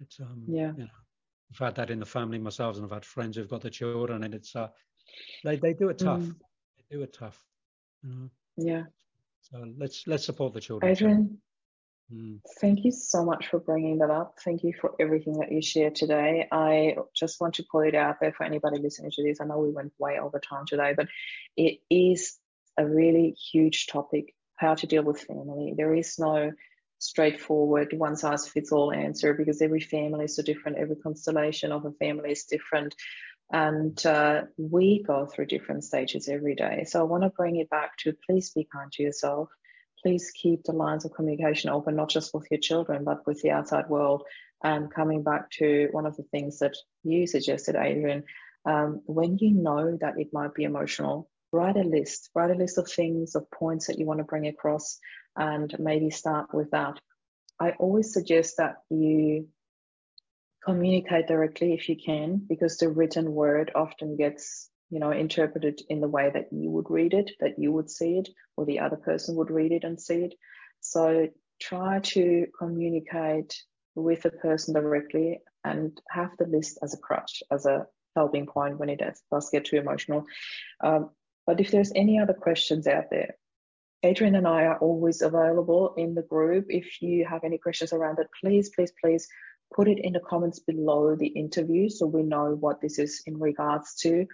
[0.01, 0.71] It's um, yeah.
[0.75, 0.89] You know,
[1.51, 4.23] I've had that in the family myself, and I've had friends who've got the children,
[4.23, 4.69] and it's uh,
[5.43, 6.21] they they do it tough.
[6.21, 6.35] Mm.
[6.77, 7.43] They do it tough.
[8.03, 8.29] You know?
[8.57, 8.83] Yeah.
[9.41, 10.91] So let's let's support the children.
[10.91, 11.37] Adrian,
[12.13, 12.39] mm.
[12.59, 14.35] thank you so much for bringing that up.
[14.43, 16.47] Thank you for everything that you shared today.
[16.51, 19.39] I just want to put it out there for anybody listening to this.
[19.41, 21.07] I know we went way over time today, but
[21.55, 22.37] it is
[22.77, 24.33] a really huge topic.
[24.57, 25.73] How to deal with family.
[25.75, 26.53] There is no
[26.99, 31.85] straightforward one size fits all answer because every family is so different every constellation of
[31.85, 32.95] a family is different
[33.51, 37.69] and uh, we go through different stages every day so i want to bring it
[37.69, 39.49] back to please be kind to yourself
[40.05, 43.51] please keep the lines of communication open not just with your children but with the
[43.51, 44.23] outside world
[44.63, 48.23] and coming back to one of the things that you suggested adrian
[48.65, 52.77] um, when you know that it might be emotional write a list write a list
[52.77, 54.99] of things of points that you want to bring across
[55.35, 56.99] and maybe start with that.
[57.59, 59.47] I always suggest that you
[60.63, 65.81] communicate directly if you can, because the written word often gets, you know, interpret it
[65.89, 68.79] in the way that you would read it, that you would see it, or the
[68.79, 70.35] other person would read it and see it.
[70.81, 71.29] So
[71.59, 73.55] try to communicate
[73.95, 78.77] with the person directly and have the list as a crutch, as a helping point
[78.77, 80.25] when it does get too emotional.
[80.83, 81.09] Um,
[81.47, 83.35] but if there's any other questions out there,
[84.03, 86.67] Adrian and I are always available in the group.
[86.69, 89.27] If you have any questions around it, please, please, please
[89.73, 93.39] put it in the comments below the interview so we know what this is in
[93.39, 94.27] regards to.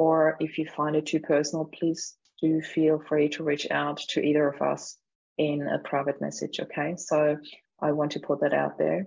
[0.00, 4.22] Or if you find it too personal, please do feel free to reach out to
[4.22, 4.96] either of us
[5.36, 6.58] in a private message.
[6.58, 7.36] Okay, so
[7.82, 9.04] I want to put that out there.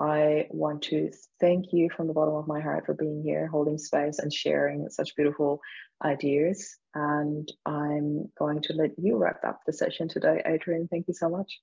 [0.00, 3.76] I want to thank you from the bottom of my heart for being here, holding
[3.76, 5.60] space, and sharing such beautiful
[6.02, 6.78] ideas.
[6.94, 10.88] And I'm going to let you wrap up the session today, Adrian.
[10.88, 11.60] Thank you so much.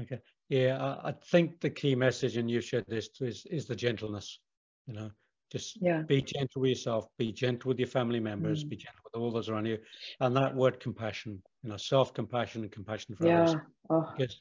[0.00, 0.20] Okay.
[0.48, 4.38] Yeah, I, think the key message, and you shared this, is is the gentleness.
[4.86, 5.10] You know,
[5.52, 6.02] just yeah.
[6.02, 8.70] be gentle with yourself, be gentle with your family members, mm.
[8.70, 9.78] be gentle with all those around you,
[10.20, 11.42] and that word compassion.
[11.62, 13.42] You know, self compassion and compassion for yeah.
[13.42, 13.56] others.
[13.90, 14.08] Oh.
[14.16, 14.40] Because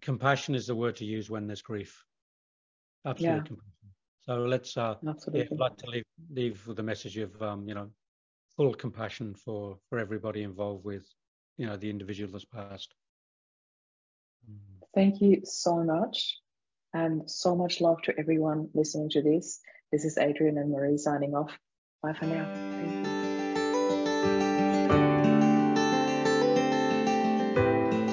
[0.00, 2.02] compassion is the word to use when there's grief.
[3.06, 3.44] Absolutely yeah.
[3.44, 3.72] compassion.
[4.22, 5.40] So let's uh, Absolutely.
[5.40, 7.90] Yeah, I'd like to leave leave with a message of um, you know
[8.56, 11.06] full compassion for for everybody involved with
[11.58, 12.94] you know the individual that's passed.
[14.94, 16.38] Thank you so much,
[16.94, 19.60] and so much love to everyone listening to this.
[19.92, 21.50] This is Adrian and Marie signing off.
[22.02, 22.44] Bye for now.
[22.76, 23.18] Thank you.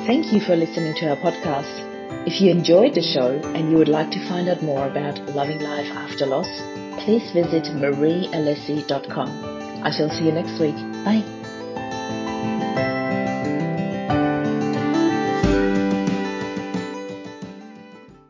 [0.06, 1.82] Thank you for listening to our podcast.
[2.28, 5.60] If you enjoyed the show and you would like to find out more about loving
[5.60, 6.48] life after loss,
[7.04, 9.30] please visit mariealessi.com.
[9.84, 10.76] I shall see you next week.
[11.04, 11.45] Bye.